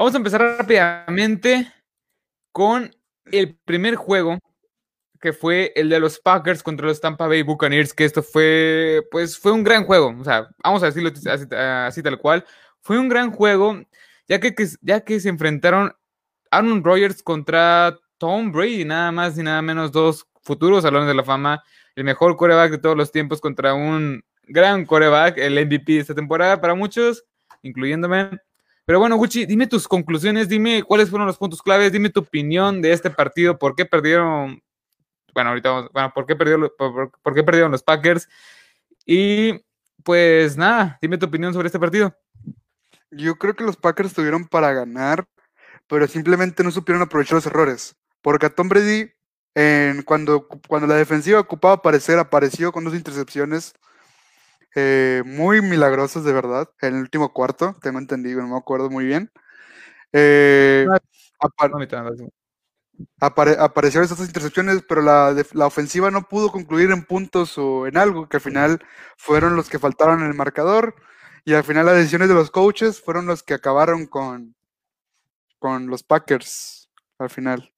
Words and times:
Vamos 0.00 0.14
a 0.14 0.16
empezar 0.16 0.40
rápidamente 0.40 1.70
con 2.52 2.90
el 3.26 3.54
primer 3.66 3.96
juego, 3.96 4.38
que 5.20 5.34
fue 5.34 5.74
el 5.76 5.90
de 5.90 6.00
los 6.00 6.18
Packers 6.18 6.62
contra 6.62 6.86
los 6.86 7.02
Tampa 7.02 7.26
Bay 7.26 7.42
Buccaneers, 7.42 7.92
que 7.92 8.06
esto 8.06 8.22
fue, 8.22 9.02
pues, 9.10 9.36
fue 9.36 9.52
un 9.52 9.62
gran 9.62 9.84
juego. 9.84 10.16
O 10.18 10.24
sea, 10.24 10.48
vamos 10.64 10.82
a 10.82 10.86
decirlo 10.86 11.10
así, 11.20 12.02
tal 12.02 12.18
cual. 12.18 12.46
Fue 12.80 12.98
un 12.98 13.10
gran 13.10 13.30
juego, 13.30 13.78
ya 14.26 14.40
que, 14.40 14.54
ya 14.80 15.02
que 15.02 15.20
se 15.20 15.28
enfrentaron 15.28 15.94
Aaron 16.50 16.82
Rodgers 16.82 17.22
contra 17.22 17.94
Tom 18.16 18.52
Brady, 18.52 18.86
nada 18.86 19.12
más 19.12 19.36
y 19.36 19.42
nada 19.42 19.60
menos 19.60 19.92
dos 19.92 20.26
futuros 20.40 20.82
salones 20.82 21.08
de 21.08 21.14
la 21.14 21.24
fama, 21.24 21.62
el 21.94 22.04
mejor 22.04 22.38
coreback 22.38 22.70
de 22.70 22.78
todos 22.78 22.96
los 22.96 23.12
tiempos 23.12 23.42
contra 23.42 23.74
un 23.74 24.24
gran 24.44 24.86
coreback, 24.86 25.36
el 25.36 25.62
MVP 25.62 25.92
de 25.92 25.98
esta 25.98 26.14
temporada 26.14 26.58
para 26.58 26.74
muchos, 26.74 27.22
incluyéndome. 27.60 28.30
Pero 28.90 28.98
bueno, 28.98 29.14
Gucci, 29.14 29.46
dime 29.46 29.68
tus 29.68 29.86
conclusiones, 29.86 30.48
dime 30.48 30.82
cuáles 30.82 31.10
fueron 31.10 31.28
los 31.28 31.38
puntos 31.38 31.62
claves, 31.62 31.92
dime 31.92 32.10
tu 32.10 32.18
opinión 32.18 32.82
de 32.82 32.90
este 32.90 33.08
partido, 33.08 33.56
por 33.56 33.76
qué 33.76 33.86
perdieron, 33.86 34.60
bueno, 35.32 35.50
ahorita 35.50 35.70
vamos, 35.70 35.90
bueno, 35.92 36.12
por 36.12 36.26
qué 36.26 36.34
perdieron, 36.34 36.68
por, 36.76 37.34
qué 37.36 37.44
perdieron 37.44 37.70
los 37.70 37.84
Packers. 37.84 38.28
Y 39.06 39.64
pues 40.02 40.56
nada, 40.56 40.98
dime 41.00 41.18
tu 41.18 41.26
opinión 41.26 41.52
sobre 41.52 41.66
este 41.66 41.78
partido. 41.78 42.18
Yo 43.12 43.36
creo 43.36 43.54
que 43.54 43.62
los 43.62 43.76
Packers 43.76 44.08
estuvieron 44.08 44.48
para 44.48 44.72
ganar, 44.72 45.24
pero 45.86 46.08
simplemente 46.08 46.64
no 46.64 46.72
supieron 46.72 47.00
aprovechar 47.00 47.36
los 47.36 47.46
errores. 47.46 47.94
Porque 48.22 48.46
a 48.46 48.50
Tom 48.50 48.68
Brady, 48.68 49.12
en, 49.54 50.02
cuando, 50.02 50.48
cuando 50.66 50.88
la 50.88 50.96
defensiva 50.96 51.38
ocupaba 51.38 51.74
aparecer, 51.74 52.18
apareció 52.18 52.72
con 52.72 52.82
dos 52.82 52.96
intercepciones 52.96 53.72
eh, 54.74 55.22
muy 55.26 55.62
milagrosas 55.62 56.24
de 56.24 56.32
verdad, 56.32 56.68
en 56.80 56.94
el 56.94 57.00
último 57.00 57.32
cuarto, 57.32 57.76
tengo 57.82 57.98
entendido, 57.98 58.42
no 58.42 58.48
me 58.48 58.58
acuerdo 58.58 58.90
muy 58.90 59.04
bien. 59.04 59.30
Eh, 60.12 60.86
aparecieron 63.18 64.04
esas 64.04 64.20
intercepciones, 64.20 64.82
pero 64.88 65.02
la, 65.02 65.34
la, 65.52 65.66
ofensiva 65.66 66.10
no 66.10 66.28
pudo 66.28 66.50
concluir 66.50 66.90
en 66.90 67.04
puntos 67.04 67.56
o 67.58 67.86
en 67.86 67.96
algo, 67.96 68.28
que 68.28 68.36
al 68.36 68.42
final 68.42 68.84
fueron 69.16 69.56
los 69.56 69.68
que 69.68 69.78
faltaron 69.78 70.20
en 70.20 70.26
el 70.26 70.34
marcador, 70.34 70.94
y 71.44 71.54
al 71.54 71.64
final 71.64 71.86
las 71.86 71.96
decisiones 71.96 72.28
de 72.28 72.34
los 72.34 72.50
coaches 72.50 73.00
fueron 73.00 73.26
los 73.26 73.42
que 73.42 73.54
acabaron 73.54 74.06
con, 74.06 74.54
con 75.58 75.86
los 75.86 76.02
Packers 76.02 76.90
al 77.18 77.30
final. 77.30 77.72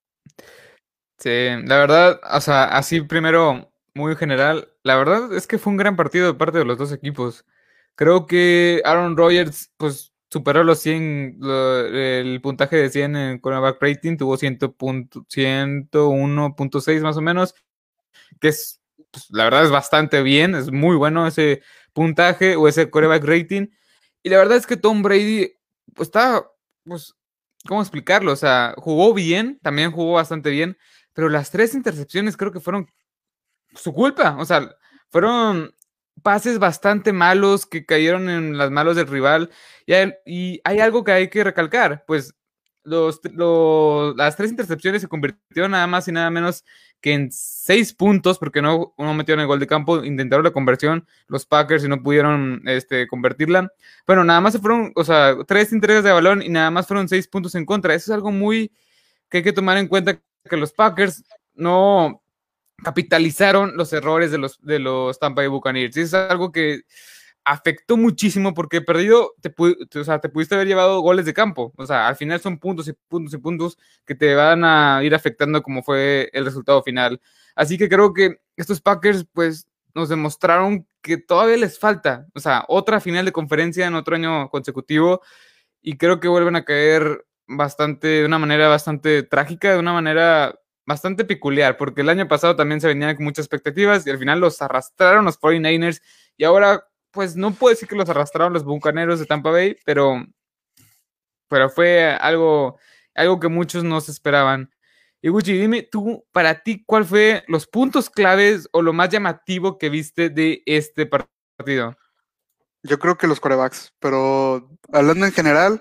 Sí, 1.19 1.49
la 1.65 1.79
verdad, 1.79 2.21
o 2.33 2.41
sea, 2.41 2.65
así 2.65 3.01
primero 3.03 3.73
muy 3.95 4.17
general. 4.17 4.72
La 4.85 4.97
verdad 4.97 5.33
es 5.35 5.47
que 5.47 5.59
fue 5.59 5.71
un 5.71 5.77
gran 5.77 5.97
partido 5.97 6.27
de 6.27 6.35
parte 6.35 6.59
de 6.59 6.65
los 6.65 6.79
dos 6.79 6.93
equipos. 6.93 7.45
Creo 7.95 8.27
que 8.27 8.83
Aaron 8.85 9.17
Rodgers, 9.17 9.71
pues, 9.77 10.13
superó 10.29 10.65
los 10.65 10.81
100, 10.81 11.39
el 11.43 12.41
puntaje 12.43 12.77
de 12.77 12.91
100 12.91 13.17
en 13.17 13.39
cornerback 13.39 13.81
rating, 13.81 14.17
tuvo 14.17 14.37
101.6 14.37 17.03
más 17.03 17.17
o 17.17 17.21
menos, 17.21 17.55
que 18.41 18.49
es, 18.49 18.81
pues, 19.11 19.27
la 19.31 19.45
verdad 19.45 19.65
es 19.65 19.71
bastante 19.71 20.23
bien, 20.23 20.55
es 20.55 20.71
muy 20.73 20.97
bueno 20.97 21.27
ese 21.27 21.63
puntaje 21.93 22.57
o 22.57 22.69
ese 22.69 22.91
coreback 22.91 23.25
rating. 23.25 23.69
Y 24.23 24.31
la 24.31 24.39
verdad 24.39 24.57
es 24.57 24.67
que 24.67 24.77
Tom 24.77 25.03
Brady, 25.03 25.53
pues, 25.95 26.09
está, 26.09 26.45
pues, 26.85 27.15
¿cómo 27.69 27.83
explicarlo? 27.83 28.33
O 28.33 28.37
sea, 28.37 28.75
jugó 28.79 29.15
bien, 29.15 29.59
también 29.63 29.93
jugó 29.93 30.15
bastante 30.15 30.51
bien, 30.51 30.79
pero 31.13 31.29
las 31.29 31.51
tres 31.51 31.75
intercepciones 31.75 32.37
creo 32.37 32.53
que 32.53 32.61
fueron 32.61 32.89
su 33.75 33.93
culpa. 33.93 34.37
O 34.39 34.45
sea, 34.45 34.75
fueron 35.11 35.75
pases 36.23 36.59
bastante 36.59 37.13
malos 37.13 37.67
que 37.67 37.85
cayeron 37.85 38.29
en 38.29 38.57
las 38.57 38.71
manos 38.71 38.97
del 38.97 39.07
rival. 39.07 39.51
Y 39.87 39.93
hay, 39.95 40.81
algo 40.81 41.05
que 41.05 41.13
hay 41.13 41.29
que 41.29 41.45
recalcar, 41.45 42.05
pues 42.07 42.35
los, 42.85 43.21
las 44.17 44.37
tres 44.37 44.51
intercepciones 44.51 45.03
se 45.03 45.09
convirtieron 45.09 45.71
nada 45.71 45.87
más 45.87 46.09
y 46.09 46.13
nada 46.13 46.31
menos 46.31 46.65
que 47.01 47.13
en 47.13 47.31
seis 47.33 47.93
puntos, 47.93 48.39
porque 48.39 48.63
no, 48.63 48.95
no 48.97 49.15
metieron 49.15 49.41
el 49.41 49.47
gol 49.47 49.59
de 49.59 49.67
campo, 49.67 50.05
intentaron 50.05 50.45
la 50.45 50.53
conversión 50.53 51.07
los 51.27 51.47
Packers 51.47 51.85
y 51.85 51.89
no 51.89 52.03
pudieron 52.03 52.63
este, 52.67 53.09
convertirla. 53.09 53.73
Bueno, 54.07 54.25
nada 54.25 54.41
más 54.41 54.53
se 54.53 54.61
fueron, 54.61 54.93
o 54.95 55.05
sea, 55.05 55.37
tres 55.47 55.73
entregas 55.73 56.05
de 56.05 56.13
balón 56.13 56.43
y 56.43 56.49
nada 56.49 56.71
más 56.71 56.87
fueron 56.87 57.09
seis 57.09 57.27
puntos 57.27 57.55
en 57.57 57.67
contra. 57.67 57.95
Eso 57.95 58.13
es 58.13 58.15
algo 58.15 58.31
muy 58.31 58.73
que 59.29 59.39
hay 59.39 59.43
que 59.43 59.53
tomar 59.53 59.79
en 59.79 59.89
cuenta 59.89 60.21
que 60.49 60.57
los 60.57 60.73
Packers 60.73 61.25
no, 61.55 62.22
capitalizaron 62.83 63.77
los 63.77 63.93
errores 63.93 64.31
de 64.31 64.39
los, 64.39 64.61
de 64.63 64.79
los 64.79 65.19
Tampa 65.19 65.43
Bay 65.43 65.49
Buccaneers. 65.49 65.97
Es 65.97 66.15
algo 66.15 66.53
que 66.53 66.83
afectó 67.45 67.97
muchísimo 67.97 68.55
porque 68.55 68.81
perdido, 68.81 69.35
te, 69.41 69.53
o 69.99 70.05
sea, 70.05 70.21
te 70.21 70.29
pudiste 70.29 70.55
haber 70.55 70.69
llevado 70.69 71.01
goles 71.01 71.27
de 71.27 71.35
campo. 71.35 71.73
O 71.77 71.87
sea, 71.87 72.09
al 72.09 72.17
final 72.17 72.41
son 72.41 72.59
puntos 72.59 72.89
y 72.89 72.93
puntos 72.93 73.35
y 73.35 73.39
puntos 73.39 73.79
que 74.05 74.15
te 74.15 74.35
van 74.35 74.65
a 74.65 75.01
ir 75.03 75.15
afectando 75.15 75.63
como 75.63 75.83
fue 75.83 76.31
el 76.33 76.45
resultado 76.45 76.83
final. 76.83 77.21
Así 77.55 77.79
que 77.79 77.89
creo 77.89 78.13
que 78.13 78.41
estos 78.57 78.81
Packers, 78.81 79.27
pues, 79.33 79.67
nos 79.95 80.09
demostraron 80.09 80.87
que 81.03 81.19
todavía 81.19 81.57
les 81.57 81.79
falta, 81.79 82.27
o 82.35 82.41
sea, 82.41 82.65
otra 82.69 83.01
final 83.01 83.25
de 83.25 83.33
conferencia 83.33 83.87
en 83.87 83.95
otro 83.95 84.15
año 84.17 84.49
consecutivo 84.49 85.21
y 85.83 85.97
creo 85.99 86.21
que 86.21 86.29
vuelven 86.29 86.57
a 86.57 86.65
caer 86.65 87.27
bastante, 87.47 88.07
de 88.09 88.25
una 88.25 88.39
manera 88.39 88.69
bastante 88.69 89.23
trágica, 89.23 89.73
de 89.73 89.79
una 89.79 89.93
manera 89.93 90.59
bastante 90.87 91.25
peculiar, 91.25 91.77
porque 91.77 92.01
el 92.01 92.09
año 92.09 92.29
pasado 92.29 92.57
también 92.57 92.81
se 92.81 92.89
venían 92.89 93.15
con 93.15 93.25
muchas 93.25 93.45
expectativas 93.45 94.07
y 94.07 94.11
al 94.11 94.19
final 94.19 94.41
los 94.41 94.61
arrastraron 94.63 95.25
los 95.25 95.41
49ers 95.41 96.03
y 96.37 96.45
ahora, 96.45 96.87
pues 97.11 97.37
no 97.37 97.53
puedo 97.53 97.73
decir 97.73 97.89
que 97.89 97.97
los 97.97 98.09
arrastraron 98.09 98.53
los 98.53 98.65
Bucaneros 98.65 99.21
de 99.21 99.27
Tampa 99.27 99.51
Bay, 99.51 99.77
pero, 99.85 100.25
pero 101.49 101.71
fue 101.71 102.17
algo, 102.21 102.79
algo 103.15 103.39
que 103.39 103.49
muchos 103.49 103.85
no 103.85 104.01
se 104.01 104.13
esperaban. 104.13 104.73
Y 105.21 105.29
Gucci, 105.29 105.53
dime 105.53 105.83
tú, 105.83 106.27
para 106.33 106.63
ti, 106.63 106.83
¿cuál 106.85 107.05
fue 107.05 107.45
los 107.47 107.69
puntos 107.69 108.11
claves 108.11 108.69
o 108.73 108.83
lo 108.83 108.93
más 108.93 109.09
llamativo 109.09 109.79
que 109.79 109.89
viste 109.89 110.31
de 110.31 110.65
este 110.67 111.07
partido? 111.07 111.97
Yo 112.83 112.99
creo 112.99 113.17
que 113.17 113.29
los 113.29 113.39
corebacks, 113.39 113.95
pero 114.01 114.69
hablando 114.93 115.25
en 115.25 115.33
general, 115.33 115.81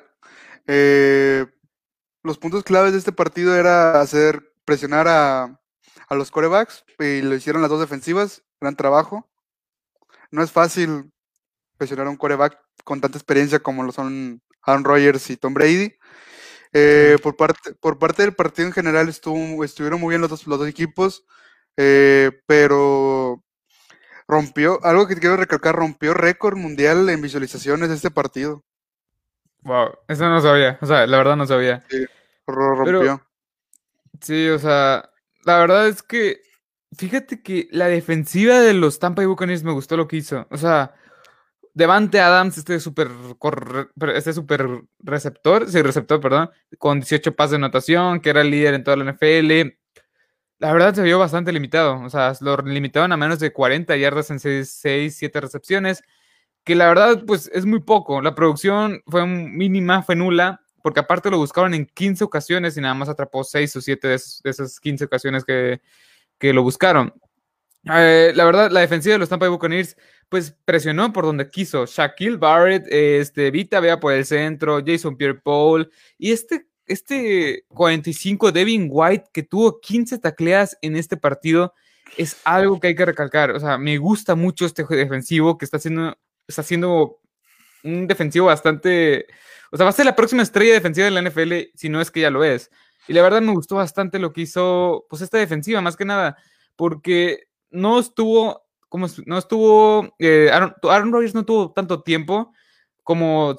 eh, 0.68 1.48
los 2.22 2.38
puntos 2.38 2.64
claves 2.64 2.92
de 2.92 3.00
este 3.00 3.12
partido 3.12 3.56
era 3.56 4.00
hacer 4.00 4.51
presionar 4.66 5.08
a, 5.08 5.58
los 6.10 6.30
corebacks 6.30 6.84
y 7.00 7.22
lo 7.22 7.36
hicieron 7.36 7.62
las 7.62 7.72
dos 7.72 7.80
defensivas. 7.80 8.44
Gran 8.60 8.76
trabajo. 8.76 9.30
No 10.30 10.44
es 10.44 10.52
fácil 10.52 11.12
presionar 11.78 12.08
a 12.08 12.10
un 12.10 12.18
coreback 12.18 12.60
con 12.84 13.00
tanta 13.00 13.18
experiencia 13.18 13.60
como 13.60 13.84
lo 13.84 13.92
son 13.92 14.42
Aaron 14.64 14.84
Rodgers 14.84 15.30
y 15.30 15.38
Tom 15.38 15.54
Brady. 15.54 15.94
Eh, 16.74 17.18
por, 17.22 17.36
parte, 17.36 17.74
por 17.76 18.00
parte 18.00 18.24
del 18.24 18.34
partido 18.34 18.68
en 18.68 18.74
general 18.74 19.10
estuvo, 19.10 19.64
estuvieron 19.64 20.00
muy 20.00 20.12
bien 20.12 20.22
los 20.22 20.30
dos, 20.30 20.48
los 20.48 20.60
dos 20.60 20.68
equipos, 20.68 21.26
eh, 21.76 22.32
pero 22.46 23.44
rompió, 24.28 24.80
algo 24.84 25.08
que 25.08 25.18
quiero 25.18 25.36
recalcar, 25.36 25.76
rompió 25.76 26.14
récord 26.14 26.56
mundial 26.56 27.10
en 27.10 27.22
visualizaciones 27.22 27.90
de 27.90 27.96
este 27.96 28.12
partido. 28.12 28.64
Wow, 29.64 29.92
eso 30.08 30.30
no 30.30 30.42
sabía, 30.42 30.80
o 30.82 30.86
sea, 30.86 31.06
la 31.06 31.18
verdad 31.18 31.36
no 31.36 31.46
sabía. 31.46 31.84
Sí, 31.90 32.06
rompió. 32.48 33.22
Sí, 34.22 34.48
o 34.50 34.60
sea, 34.60 35.10
la 35.46 35.60
verdad 35.60 35.88
es 35.88 36.04
que 36.04 36.42
fíjate 36.96 37.42
que 37.42 37.68
la 37.72 37.88
defensiva 37.88 38.60
de 38.60 38.74
los 38.74 39.00
Tampa 39.00 39.22
Bay 39.22 39.28
Buccaneers 39.28 39.64
me 39.64 39.72
gustó 39.72 39.98
lo 39.98 40.08
que 40.08 40.18
hizo. 40.18 40.48
O 40.52 40.58
sea, 40.58 40.94
Devante 41.74 42.20
Adams, 42.20 42.58
este 42.58 42.80
súper 42.80 43.10
este 44.16 44.34
super 44.34 44.84
receptor, 45.00 45.70
sí, 45.70 45.82
receptor, 45.82 46.20
perdón, 46.20 46.50
con 46.78 47.00
18 47.00 47.36
pases 47.36 47.52
de 47.52 47.58
anotación, 47.58 48.20
que 48.22 48.30
era 48.30 48.42
el 48.42 48.52
líder 48.52 48.74
en 48.76 48.84
toda 48.84 48.98
la 48.98 49.06
NFL. 49.14 49.78
La 50.60 50.74
verdad 50.74 50.94
se 50.94 51.02
vio 51.04 51.18
bastante 51.20 51.52
limitado. 51.52 52.02
O 52.04 52.10
sea, 52.10 52.34
lo 52.42 52.58
limitaron 52.58 53.12
a 53.14 53.18
menos 53.18 53.40
de 53.40 53.54
40 53.54 53.96
yardas 53.98 54.30
en 54.32 54.40
6, 54.40 55.16
7 55.18 55.42
recepciones. 55.42 56.04
Que 56.64 56.76
la 56.76 56.88
verdad, 56.88 57.24
pues 57.26 57.50
es 57.54 57.66
muy 57.66 57.80
poco. 57.82 58.22
La 58.22 58.36
producción 58.36 59.02
fue 59.08 59.26
mínima, 59.26 60.04
fue 60.04 60.16
nula 60.16 60.62
porque 60.82 61.00
aparte 61.00 61.30
lo 61.30 61.38
buscaron 61.38 61.74
en 61.74 61.86
15 61.86 62.24
ocasiones 62.24 62.78
y 62.78 62.82
nada 62.82 62.94
más 62.94 63.10
atrapó 63.10 63.44
6 63.44 63.76
o 63.76 63.82
7 63.82 64.08
de, 64.08 64.16
esas 64.16 64.80
15 64.80 65.06
ocasiones 65.06 65.44
que, 65.46 65.82
lo 66.40 66.64
buscaron. 66.64 67.14
Eh, 67.92 68.32
la 68.36 68.46
verdad, 68.46 68.72
la 68.72 68.82
defensiva 68.82 69.14
de 69.14 69.20
los 69.20 69.30
Tampa 69.30 69.46
Bay 69.46 69.52
Buccaneers, 69.52 69.98
pues 70.30 70.56
presionó 70.66 71.12
por 71.12 71.26
donde 71.26 71.50
quiso. 71.50 71.86
Shaquille 71.86 72.38
Barrett, 72.38 72.86
este, 72.90 73.52
Vita 73.52 73.80
vea 73.80 74.00
por 74.00 74.14
el 74.14 74.26
centro, 74.26 74.82
Jason 74.86 75.18
Pierre-Paul 75.18 75.92
y 76.18 76.32
este, 76.32 76.68
este 76.86 77.66
45 77.70 78.52
Devin 78.52 78.88
White 78.90 79.26
que 79.34 79.44
tuvo 79.44 79.80
15 79.80 80.20
tacleadas 80.20 80.78
en 80.82 80.96
este 80.96 81.18
partido 81.18 81.74
es 82.18 82.38
algo 82.44 82.80
que 82.80 82.88
hay 82.88 82.96
que 82.96 83.06
recalcar. 83.06 83.52
O 83.52 83.60
sea, 83.60 83.78
me 83.78 83.98
gusta 83.98 84.36
mucho 84.36 84.66
este 84.66 84.84
defensivo 84.84 85.58
que 85.58 85.66
está 85.66 85.78
haciendo, 85.78 86.18
está 86.48 86.62
haciendo 86.62 87.20
un 87.84 88.08
defensivo 88.08 88.48
bastante 88.48 89.28
o 89.72 89.78
sea, 89.78 89.86
va 89.86 89.90
a 89.90 89.94
ser 89.94 90.06
la 90.06 90.16
próxima 90.16 90.44
estrella 90.44 90.74
defensiva 90.74 91.06
de 91.06 91.12
la 91.12 91.22
NFL, 91.22 91.72
si 91.76 91.90
no 91.90 92.02
es 92.02 92.12
que 92.12 92.20
ya 92.20 92.30
lo 92.30 92.44
es. 92.44 92.70
Y 93.08 93.14
la 93.14 93.22
verdad 93.22 93.42
me 93.42 93.54
gustó 93.54 93.76
bastante 93.76 94.20
lo 94.20 94.34
que 94.34 94.42
hizo, 94.42 95.06
pues, 95.10 95.22
esta 95.22 95.38
defensiva, 95.38 95.82
más 95.82 95.96
que 95.96 96.06
nada, 96.06 96.38
porque 96.76 97.48
no 97.70 98.00
estuvo, 98.00 98.66
como 98.90 99.08
no 99.26 99.38
estuvo, 99.38 100.14
eh, 100.20 100.50
Aaron, 100.52 101.12
Rodgers 101.12 101.34
no 101.34 101.46
tuvo 101.46 101.72
tanto 101.72 102.04
tiempo 102.04 102.54
como 103.04 103.56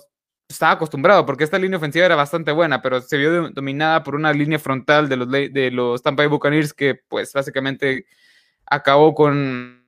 estaba 0.48 0.72
acostumbrado, 0.72 1.24
porque 1.24 1.44
esta 1.44 1.58
línea 1.58 1.78
ofensiva 1.78 2.04
era 2.04 2.14
bastante 2.14 2.52
buena, 2.52 2.82
pero 2.82 3.00
se 3.00 3.16
vio 3.16 3.50
dominada 3.50 4.02
por 4.02 4.14
una 4.14 4.34
línea 4.34 4.58
frontal 4.58 5.08
de 5.08 5.16
los, 5.16 5.30
de 5.30 5.70
los 5.72 6.02
Tampa 6.02 6.22
Bay 6.22 6.28
Buccaneers 6.28 6.74
que, 6.74 6.94
pues, 7.08 7.32
básicamente 7.32 8.04
acabó 8.66 9.14
con 9.14 9.86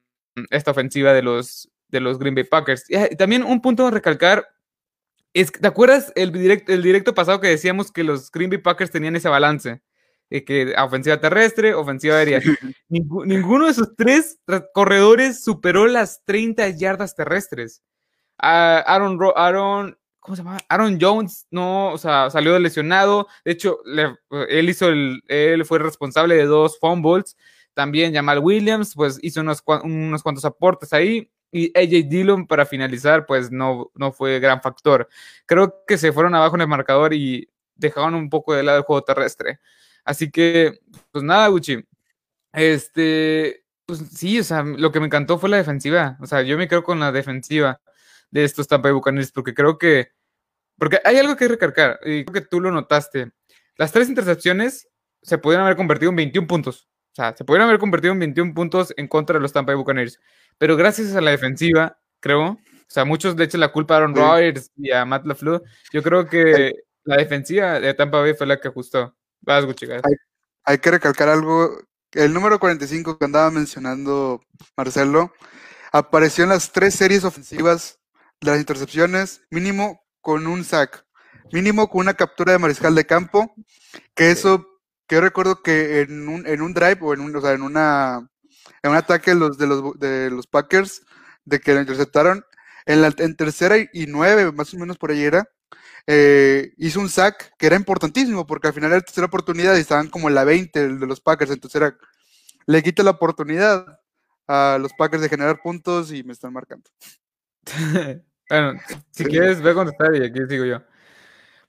esta 0.51 0.71
ofensiva 0.71 1.13
de 1.13 1.23
los, 1.23 1.71
de 1.89 2.01
los 2.01 2.19
Green 2.19 2.35
Bay 2.35 2.45
Packers. 2.45 2.87
Y 2.89 3.17
también 3.17 3.45
un 3.45 3.61
punto 3.61 3.87
a 3.87 3.91
recalcar 3.91 4.54
es, 5.35 5.53
¿te 5.53 5.67
acuerdas 5.67 6.13
el 6.17 6.33
directo, 6.33 6.73
el 6.73 6.83
directo 6.83 7.15
pasado 7.15 7.41
que 7.41 7.49
decíamos 7.49 7.93
que 7.93 8.05
los 8.05 8.31
Green 8.31 8.51
Bay 8.51 8.59
Packers 8.59 8.91
tenían 8.91 9.17
ese 9.17 9.29
balance? 9.29 9.83
que 10.43 10.75
ofensiva 10.83 11.21
terrestre, 11.21 11.75
ofensiva 11.75 12.17
aérea. 12.17 12.41
ninguno 12.89 13.67
de 13.67 13.71
esos 13.71 13.95
tres 13.97 14.39
corredores 14.73 15.45
superó 15.45 15.87
las 15.87 16.25
30 16.25 16.71
yardas 16.71 17.15
terrestres. 17.15 17.83
Aaron, 18.39 19.19
Aaron, 19.37 19.97
¿cómo 20.19 20.37
se 20.37 20.43
llama? 20.43 20.59
Aaron 20.69 20.99
Jones, 21.01 21.47
no, 21.51 21.93
o 21.93 21.99
sea, 21.99 22.31
salió 22.31 22.59
lesionado. 22.59 23.29
De 23.45 23.53
hecho, 23.53 23.79
él 24.49 24.69
hizo 24.69 24.89
el, 24.89 25.23
él 25.29 25.65
fue 25.65 25.79
responsable 25.79 26.35
de 26.35 26.47
dos 26.47 26.79
fumbles. 26.79 27.37
También 27.75 28.15
Jamal 28.15 28.39
Williams, 28.39 28.95
pues 28.95 29.19
hizo 29.23 29.41
unos, 29.41 29.63
unos 29.83 30.23
cuantos 30.23 30.45
aportes 30.45 30.93
ahí. 30.93 31.31
Y 31.57 31.71
AJ 31.79 32.09
Dillon, 32.09 32.49
para 32.49 32.67
finalizar, 32.67 33.27
pues 33.27 33.53
no, 33.53 33.93
no 33.95 34.11
fue 34.11 34.41
gran 34.41 34.61
factor. 34.61 35.09
Creo 35.47 35.85
que 35.87 35.97
se 35.97 36.11
fueron 36.11 36.35
abajo 36.35 36.57
en 36.57 36.63
el 36.63 36.67
marcador 36.67 37.15
y 37.15 37.49
dejaron 37.77 38.17
un 38.17 38.29
poco 38.29 38.55
de 38.55 38.65
lado 38.65 38.79
el 38.79 38.85
juego 38.85 39.05
terrestre. 39.05 39.61
Así 40.05 40.33
que, 40.33 40.81
pues 41.13 41.23
nada, 41.23 41.47
Gucci. 41.47 41.87
Este, 42.53 43.65
pues 43.87 44.01
sí, 44.17 44.41
o 44.41 44.43
sea, 44.43 44.65
lo 44.65 44.91
que 44.91 44.99
me 44.99 45.07
encantó 45.07 45.39
fue 45.39 45.49
la 45.49 45.59
defensiva. 45.59 46.17
O 46.21 46.27
sea, 46.27 46.43
yo 46.43 46.59
me 46.59 46.67
quedo 46.67 46.83
con 46.83 46.99
la 46.99 47.13
defensiva 47.13 47.81
de 48.33 48.43
estos 48.43 48.67
Tampa 48.67 48.89
Bay 48.89 48.95
Buccaneers 48.95 49.31
porque 49.31 49.55
creo 49.55 49.79
que, 49.79 50.09
porque 50.77 50.99
hay 51.05 51.19
algo 51.19 51.37
que 51.37 51.47
recargar 51.47 52.01
y 52.05 52.25
creo 52.25 52.43
que 52.43 52.49
tú 52.49 52.61
lo 52.61 52.73
notaste. 52.73 53.31
Las 53.77 53.93
tres 53.93 54.09
intercepciones 54.09 54.89
se 55.23 55.39
pudieron 55.39 55.67
haber 55.67 55.77
convertido 55.77 56.11
en 56.11 56.17
21 56.17 56.49
puntos. 56.49 56.89
O 57.15 57.17
sea, 57.17 57.37
se 57.37 57.45
pudieron 57.45 57.69
haber 57.69 57.79
convertido 57.79 58.13
en 58.13 58.19
21 58.19 58.55
puntos 58.55 58.93
en 58.97 59.07
contra 59.07 59.35
de 59.35 59.41
los 59.41 59.53
Tampa 59.53 59.71
Bay 59.71 59.79
Buccaneers. 59.79 60.19
Pero 60.59 60.77
gracias 60.77 61.15
a 61.15 61.21
la 61.21 61.31
defensiva, 61.31 61.97
creo, 62.19 62.43
o 62.51 62.59
sea, 62.89 63.05
muchos 63.05 63.37
le 63.37 63.45
echan 63.45 63.61
la 63.61 63.71
culpa 63.71 63.95
a 63.95 63.97
Aaron 63.99 64.17
Rodgers 64.17 64.73
y 64.77 64.91
a 64.91 65.05
Matt 65.05 65.25
LaFleur. 65.25 65.63
Yo 65.93 66.03
creo 66.03 66.27
que 66.27 66.73
la 67.05 67.17
defensiva 67.17 67.79
de 67.79 67.95
Tampa 67.95 68.21
Bay 68.21 68.35
fue 68.35 68.49
la 68.49 68.61
que 68.61 68.69
ajustó. 68.69 69.17
Hay, 70.65 70.79
que 70.79 70.91
recalcar 70.91 71.29
algo. 71.29 71.79
El 72.13 72.33
número 72.33 72.59
45 72.59 73.19
que 73.19 73.25
andaba 73.25 73.51
mencionando 73.51 74.41
Marcelo 74.77 75.33
apareció 75.93 76.45
en 76.45 76.51
las 76.51 76.73
tres 76.73 76.95
series 76.95 77.25
ofensivas 77.25 78.01
de 78.41 78.51
las 78.51 78.61
intercepciones, 78.61 79.43
mínimo 79.51 80.05
con 80.21 80.47
un 80.47 80.65
sack, 80.65 81.07
mínimo 81.53 81.89
con 81.89 82.01
una 82.01 82.15
captura 82.15 82.53
de 82.53 82.59
mariscal 82.59 82.95
de 82.95 83.07
campo, 83.07 83.55
que 84.15 84.31
eso, 84.31 84.74
que 85.07 85.17
yo 85.17 85.21
recuerdo 85.21 85.63
que 85.63 86.01
en 86.01 86.29
un, 86.29 86.47
en 86.47 86.63
un 86.63 86.75
drive 86.75 86.99
o 87.03 87.15
en 87.15 87.21
un, 87.21 87.35
o 87.37 87.41
sea, 87.41 87.53
en 87.53 87.63
una 87.63 88.29
en 88.83 88.91
un 88.91 88.97
ataque 88.97 89.33
de 89.33 89.37
los, 89.37 89.59
de 89.59 89.67
los, 89.67 89.99
de 89.99 90.31
los 90.31 90.47
Packers, 90.47 91.03
de 91.45 91.59
que 91.59 91.75
lo 91.75 91.81
interceptaron, 91.81 92.45
en, 92.87 93.01
la, 93.01 93.13
en 93.17 93.35
tercera 93.35 93.77
y 93.79 94.07
nueve, 94.07 94.53
más 94.53 94.73
o 94.75 94.79
menos 94.79 94.99
por 94.99 95.11
ahí 95.11 95.23
era, 95.23 95.49
eh, 96.07 96.75
hizo 96.77 97.01
un 97.01 97.09
sack 97.09 97.55
que 97.57 97.67
era 97.67 97.77
importantísimo 97.77 98.47
porque 98.47 98.69
al 98.69 98.75
final 98.75 98.91
era 98.91 98.99
la 98.99 99.05
tercera 99.05 99.27
oportunidad 99.27 99.75
y 99.75 99.81
estaban 99.81 100.09
como 100.09 100.29
en 100.29 100.35
la 100.35 100.45
20 100.45 100.97
de 100.99 101.07
los 101.07 101.21
Packers, 101.21 101.51
entonces 101.51 101.81
era, 101.81 101.97
le 102.67 102.83
quita 102.83 103.03
la 103.03 103.13
oportunidad 103.13 104.01
a 104.47 104.77
los 104.79 104.93
Packers 104.93 105.23
de 105.23 105.31
generar 105.31 105.63
puntos 105.63 106.13
y 106.13 106.23
me 106.23 106.35
están 106.35 106.53
marcando. 106.53 106.91
bueno, 108.51 108.79
si 109.11 109.25
quieres, 109.25 109.63
ve 109.63 109.71
a 109.71 109.75
contestar 109.75 110.15
y 110.15 110.25
aquí 110.25 110.41
sigo 110.47 110.67
yo. 110.67 110.83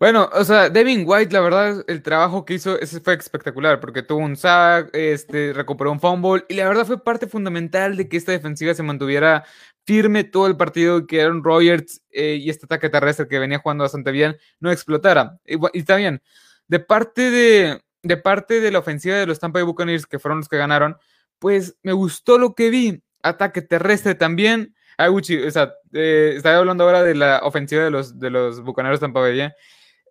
Bueno, 0.05 0.29
o 0.33 0.43
sea, 0.43 0.69
Devin 0.69 1.03
White, 1.07 1.33
la 1.33 1.41
verdad, 1.41 1.83
el 1.87 2.03
trabajo 2.03 2.45
que 2.45 2.53
hizo 2.53 2.79
ese 2.79 2.99
fue 2.99 3.15
espectacular, 3.15 3.79
porque 3.79 4.03
tuvo 4.03 4.19
un 4.19 4.35
sack, 4.35 4.91
este, 4.93 5.51
recuperó 5.51 5.91
un 5.91 5.99
fumble, 5.99 6.45
y 6.47 6.53
la 6.53 6.67
verdad 6.67 6.85
fue 6.85 7.03
parte 7.03 7.25
fundamental 7.25 7.97
de 7.97 8.07
que 8.07 8.15
esta 8.15 8.31
defensiva 8.31 8.75
se 8.75 8.83
mantuviera 8.83 9.45
firme 9.83 10.23
todo 10.23 10.45
el 10.45 10.57
partido, 10.57 11.07
que 11.07 11.23
Aaron 11.23 11.43
Rodgers 11.43 12.03
eh, 12.11 12.37
y 12.39 12.51
este 12.51 12.67
ataque 12.67 12.91
terrestre 12.91 13.27
que 13.27 13.39
venía 13.39 13.57
jugando 13.57 13.83
bastante 13.83 14.11
bien 14.11 14.37
no 14.59 14.69
explotara. 14.71 15.39
Y, 15.43 15.57
está 15.73 15.95
bien, 15.95 16.21
de 16.67 16.79
parte 16.79 17.31
de, 17.31 17.81
de 18.03 18.17
parte 18.17 18.61
de 18.61 18.69
la 18.69 18.77
ofensiva 18.77 19.15
de 19.15 19.25
los 19.25 19.39
Tampa 19.39 19.57
Bay 19.57 19.65
Buccaneers, 19.65 20.05
que 20.05 20.19
fueron 20.19 20.37
los 20.37 20.49
que 20.49 20.57
ganaron, 20.57 20.97
pues 21.39 21.77
me 21.81 21.93
gustó 21.93 22.37
lo 22.37 22.53
que 22.53 22.69
vi. 22.69 23.01
Ataque 23.23 23.63
terrestre 23.63 24.13
también. 24.13 24.75
Ah, 24.99 25.09
o 25.09 25.19
sea, 25.23 25.73
eh, 25.93 26.33
estaba 26.37 26.57
hablando 26.57 26.83
ahora 26.83 27.01
de 27.01 27.15
la 27.15 27.39
ofensiva 27.39 27.83
de 27.83 27.89
los, 27.89 28.19
de 28.19 28.29
los 28.29 28.61
Bucaneros 28.61 28.99
Tampa 28.99 29.19
Bay. 29.21 29.41
¿eh? 29.41 29.55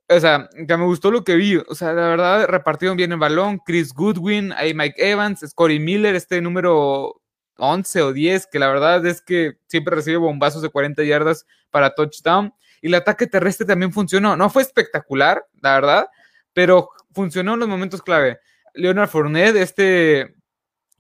O 0.09 0.21
sea, 0.21 0.49
que 0.53 0.77
me 0.77 0.85
gustó 0.85 1.11
lo 1.11 1.25
que 1.25 1.37
vi. 1.37 1.57
O 1.57 1.75
sea, 1.75 1.93
la 1.93 2.09
verdad, 2.09 2.47
repartieron 2.47 2.97
bien 2.97 3.13
el 3.13 3.19
balón. 3.19 3.59
Chris 3.65 3.93
Goodwin, 3.93 4.53
ahí 4.53 4.75
Mike 4.75 4.97
Evans, 4.99 5.41
Scotty 5.41 5.79
Miller, 5.79 6.15
este 6.15 6.41
número 6.41 7.23
11 7.57 8.03
o 8.03 8.13
10, 8.13 8.47
que 8.47 8.59
la 8.59 8.69
verdad 8.69 9.05
es 9.07 9.23
que 9.23 9.55
siempre 9.67 9.95
recibe 9.95 10.19
bombazos 10.19 10.63
de 10.63 10.69
40 10.69 11.03
yardas 11.05 11.47
para 11.71 11.95
touchdown. 11.95 12.53
Y 12.83 12.89
el 12.89 12.95
ataque 12.95 13.27
terrestre 13.27 13.67
también 13.67 13.93
funcionó. 13.93 14.37
No 14.37 14.51
fue 14.51 14.63
espectacular, 14.63 15.47
la 15.63 15.75
verdad, 15.75 16.07
pero 16.53 16.91
funcionó 17.13 17.55
en 17.55 17.61
los 17.61 17.69
momentos 17.69 18.03
clave. 18.03 18.39
Leonard 18.75 19.09
Fournette, 19.09 19.57
este 19.57 20.35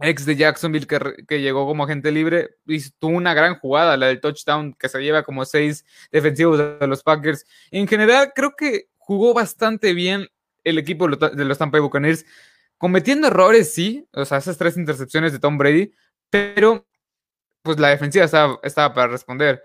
ex 0.00 0.24
de 0.26 0.36
Jacksonville 0.36 0.86
que, 0.86 1.40
llegó 1.40 1.66
como 1.66 1.84
agente 1.84 2.10
libre, 2.10 2.56
hizo, 2.66 2.90
tuvo 2.98 3.16
una 3.16 3.34
gran 3.34 3.58
jugada, 3.58 3.96
la 3.96 4.06
del 4.06 4.20
touchdown, 4.20 4.74
que 4.74 4.88
se 4.88 5.00
lleva 5.00 5.22
como 5.22 5.44
seis 5.44 5.84
defensivos 6.10 6.58
de 6.58 6.86
los 6.86 7.02
Packers. 7.02 7.46
En 7.70 7.86
general, 7.86 8.32
creo 8.34 8.54
que 8.56 8.88
jugó 9.06 9.34
bastante 9.34 9.92
bien 9.92 10.28
el 10.64 10.78
equipo 10.78 11.08
de 11.08 11.44
los 11.44 11.58
Tampa 11.58 11.76
Bay 11.76 11.82
Buccaneers, 11.82 12.24
cometiendo 12.78 13.26
errores, 13.26 13.72
sí, 13.72 14.08
o 14.12 14.24
sea, 14.24 14.38
esas 14.38 14.56
tres 14.56 14.78
intercepciones 14.78 15.32
de 15.32 15.38
Tom 15.38 15.58
Brady, 15.58 15.92
pero 16.30 16.86
pues 17.62 17.78
la 17.78 17.90
defensiva 17.90 18.24
estaba, 18.24 18.94
para 18.94 19.08
responder. 19.08 19.62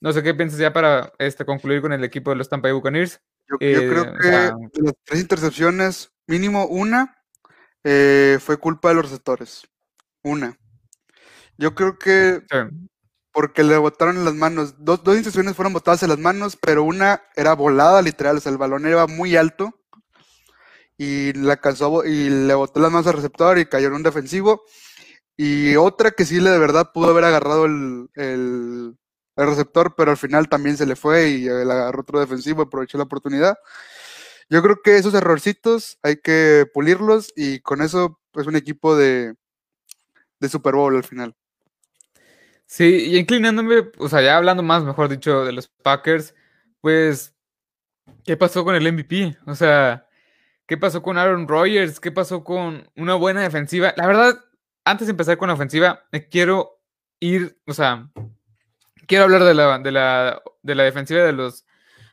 No 0.00 0.12
sé 0.12 0.22
qué 0.22 0.32
piensas 0.32 0.58
ya 0.58 0.72
para 0.72 1.12
este, 1.18 1.44
concluir 1.44 1.82
con 1.82 1.92
el 1.92 2.02
equipo 2.02 2.30
de 2.30 2.36
los 2.36 2.48
Tampa 2.48 2.68
Bay 2.68 2.72
Buccaneers. 2.72 3.20
Yo, 3.48 3.58
creo 3.58 4.04
eh, 4.04 4.16
que 4.20 4.28
de 4.28 4.82
las 4.82 4.94
tres 5.04 5.20
intercepciones, 5.20 6.12
mínimo 6.26 6.66
una 6.66 7.16
eh, 7.84 8.38
fue 8.40 8.56
culpa 8.56 8.88
de 8.88 8.94
los 8.94 9.04
receptores. 9.04 9.66
Una. 10.22 10.56
Yo 11.58 11.74
creo 11.74 11.98
que 11.98 12.42
porque 13.38 13.62
le 13.62 13.78
botaron 13.78 14.16
en 14.16 14.24
las 14.24 14.34
manos. 14.34 14.74
Dos, 14.78 15.04
dos 15.04 15.16
fueron 15.54 15.72
botadas 15.72 16.02
en 16.02 16.08
las 16.08 16.18
manos, 16.18 16.58
pero 16.60 16.82
una 16.82 17.22
era 17.36 17.54
volada 17.54 18.02
literal, 18.02 18.36
o 18.38 18.40
sea, 18.40 18.50
el 18.50 18.58
balón 18.58 18.88
iba 18.88 19.06
muy 19.06 19.36
alto 19.36 19.80
y 20.96 21.32
la 21.34 21.52
alcanzó 21.52 22.04
y 22.04 22.30
le 22.30 22.52
botó 22.54 22.80
las 22.80 22.90
manos 22.90 23.06
al 23.06 23.12
receptor 23.12 23.56
y 23.58 23.66
cayó 23.66 23.86
en 23.86 23.94
un 23.94 24.02
defensivo. 24.02 24.64
Y 25.36 25.76
otra 25.76 26.10
que 26.10 26.24
sí 26.24 26.40
le 26.40 26.50
de 26.50 26.58
verdad 26.58 26.90
pudo 26.92 27.10
haber 27.10 27.22
agarrado 27.26 27.66
el, 27.66 28.08
el, 28.16 28.96
receptor, 29.36 29.94
pero 29.96 30.10
al 30.10 30.16
final 30.16 30.48
también 30.48 30.76
se 30.76 30.86
le 30.86 30.96
fue 30.96 31.28
y 31.28 31.44
le 31.44 31.62
agarró 31.62 32.00
otro 32.00 32.18
defensivo, 32.18 32.62
aprovechó 32.62 32.98
la 32.98 33.04
oportunidad. 33.04 33.56
Yo 34.50 34.62
creo 34.64 34.82
que 34.82 34.96
esos 34.96 35.14
errorcitos 35.14 36.00
hay 36.02 36.16
que 36.16 36.66
pulirlos 36.74 37.32
y 37.36 37.60
con 37.60 37.82
eso 37.82 38.18
es 38.34 38.48
un 38.48 38.56
equipo 38.56 38.96
de, 38.96 39.36
de 40.40 40.48
Super 40.48 40.74
Bowl 40.74 40.96
al 40.96 41.04
final. 41.04 41.37
Sí, 42.70 42.84
y 43.12 43.16
inclinándome, 43.16 43.90
o 43.96 44.08
sea, 44.10 44.20
ya 44.20 44.36
hablando 44.36 44.62
más, 44.62 44.84
mejor 44.84 45.08
dicho, 45.08 45.42
de 45.46 45.52
los 45.52 45.68
Packers, 45.68 46.34
pues, 46.82 47.34
¿qué 48.24 48.36
pasó 48.36 48.62
con 48.62 48.74
el 48.74 48.92
MVP? 48.92 49.38
O 49.46 49.54
sea, 49.54 50.06
¿qué 50.66 50.76
pasó 50.76 51.02
con 51.02 51.16
Aaron 51.16 51.48
Rodgers? 51.48 51.98
¿Qué 51.98 52.12
pasó 52.12 52.44
con 52.44 52.90
una 52.94 53.14
buena 53.14 53.40
defensiva? 53.40 53.94
La 53.96 54.06
verdad, 54.06 54.38
antes 54.84 55.06
de 55.06 55.12
empezar 55.12 55.38
con 55.38 55.48
la 55.48 55.54
ofensiva, 55.54 56.04
me 56.12 56.28
quiero 56.28 56.82
ir, 57.20 57.58
o 57.66 57.72
sea, 57.72 58.10
quiero 59.06 59.24
hablar 59.24 59.44
de 59.44 59.54
la, 59.54 59.78
de 59.78 59.90
la, 59.90 60.42
de 60.62 60.74
la 60.74 60.82
defensiva 60.82 61.22
de 61.22 61.32
los, 61.32 61.64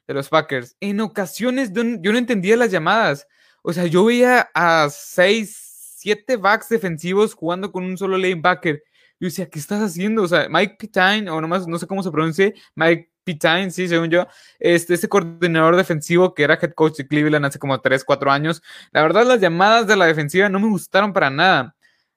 de 0.07 0.13
los 0.13 0.29
Packers. 0.29 0.77
En 0.79 1.01
ocasiones 1.01 1.73
yo 1.73 1.83
no 1.83 2.17
entendía 2.17 2.55
las 2.55 2.71
llamadas. 2.71 3.27
O 3.61 3.73
sea, 3.73 3.87
yo 3.87 4.05
veía 4.05 4.49
a 4.53 4.87
seis, 4.89 5.97
siete 5.97 6.37
backs 6.37 6.69
defensivos 6.69 7.33
jugando 7.33 7.73
con 7.73 7.83
un 7.83 7.97
solo 7.97 8.17
lanebacker 8.17 8.81
yo 9.19 9.27
decía, 9.27 9.49
¿qué 9.49 9.59
estás 9.59 9.81
haciendo? 9.81 10.23
O 10.23 10.27
sea, 10.27 10.47
Mike 10.49 10.75
Pitine, 10.77 11.29
o 11.29 11.39
nomás, 11.39 11.67
no 11.67 11.77
sé 11.79 11.87
cómo 11.87 12.03
se 12.03 12.11
pronuncia, 12.11 12.51
Mike 12.75 13.11
Pitine, 13.23 13.71
sí, 13.71 13.87
según 13.87 14.09
yo, 14.09 14.27
este, 14.59 14.93
ese 14.93 15.09
coordinador 15.09 15.75
defensivo 15.75 16.33
que 16.33 16.43
era 16.43 16.59
head 16.61 16.73
coach 16.73 16.97
de 16.97 17.07
Cleveland 17.07 17.45
hace 17.45 17.59
como 17.59 17.79
3, 17.79 18.03
4 18.03 18.31
años. 18.31 18.61
La 18.91 19.01
verdad, 19.01 19.25
las 19.25 19.41
llamadas 19.41 19.87
de 19.87 19.95
la 19.95 20.05
defensiva 20.05 20.49
no 20.49 20.59
me 20.59 20.67
gustaron 20.67 21.13
para 21.13 21.29
nada. 21.29 21.75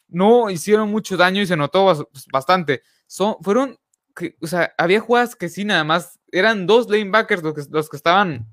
No 0.09 0.51
hicieron 0.51 0.91
mucho 0.91 1.17
daño 1.17 1.43
y 1.43 1.47
se 1.47 1.57
notó 1.57 2.07
pues, 2.13 2.27
bastante. 2.33 2.83
Son, 3.07 3.37
fueron, 3.43 3.79
o 4.41 4.47
sea, 4.47 4.75
había 4.77 5.01
jugadas 5.01 5.37
que 5.37 5.49
sí, 5.49 5.65
nada 5.65 5.85
más, 5.85 6.19
eran 6.33 6.67
dos 6.67 6.89
lanebackers 6.91 7.43
los 7.43 7.55
que, 7.55 7.63
los 7.71 7.89
que 7.89 7.97
estaban, 7.97 8.47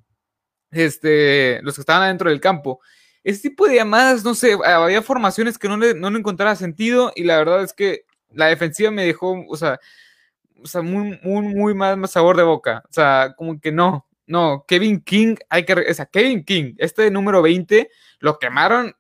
este, 0.72 1.62
los 1.64 1.76
que 1.76 1.82
estaban 1.82 2.04
adentro 2.04 2.30
del 2.30 2.42
campo. 2.42 2.80
Ese 3.24 3.50
tipo 3.50 3.68
de 3.68 3.76
llamadas, 3.76 4.24
no 4.24 4.36
sé, 4.36 4.58
había 4.64 5.02
formaciones 5.02 5.58
que 5.58 5.68
no 5.68 5.78
le, 5.78 5.96
no 5.96 6.10
le 6.12 6.20
encontraba 6.20 6.56
sentido 6.56 7.12
y 7.16 7.24
la 7.24 7.38
verdad 7.38 7.64
es 7.64 7.74
que 7.74 8.06
la 8.36 8.48
defensiva 8.48 8.92
me 8.92 9.06
dejó, 9.06 9.44
o 9.48 9.58
sea, 9.58 9.80
o 10.62 10.68
sea 10.68 10.82
muy, 10.82 11.20
muy, 11.24 11.48
muy 11.54 11.74
mal 11.74 12.08
sabor 12.08 12.38
de 12.38 12.44
boca. 12.44 12.84
O 12.90 12.94
sea, 12.94 13.34
como 13.38 13.60
que 13.60 13.72
no. 13.72 14.08
no, 14.28 14.66
Kevin 14.68 15.02
King, 15.02 15.36
hay 15.50 15.66
que, 15.66 15.74
o 15.74 15.94
sea, 15.94 16.06
Kevin 16.06 16.44
King, 16.44 16.76
este 16.78 17.10
número 17.12 17.42
20, 17.42 17.90
lo 18.20 18.40
quemaron, 18.40 18.96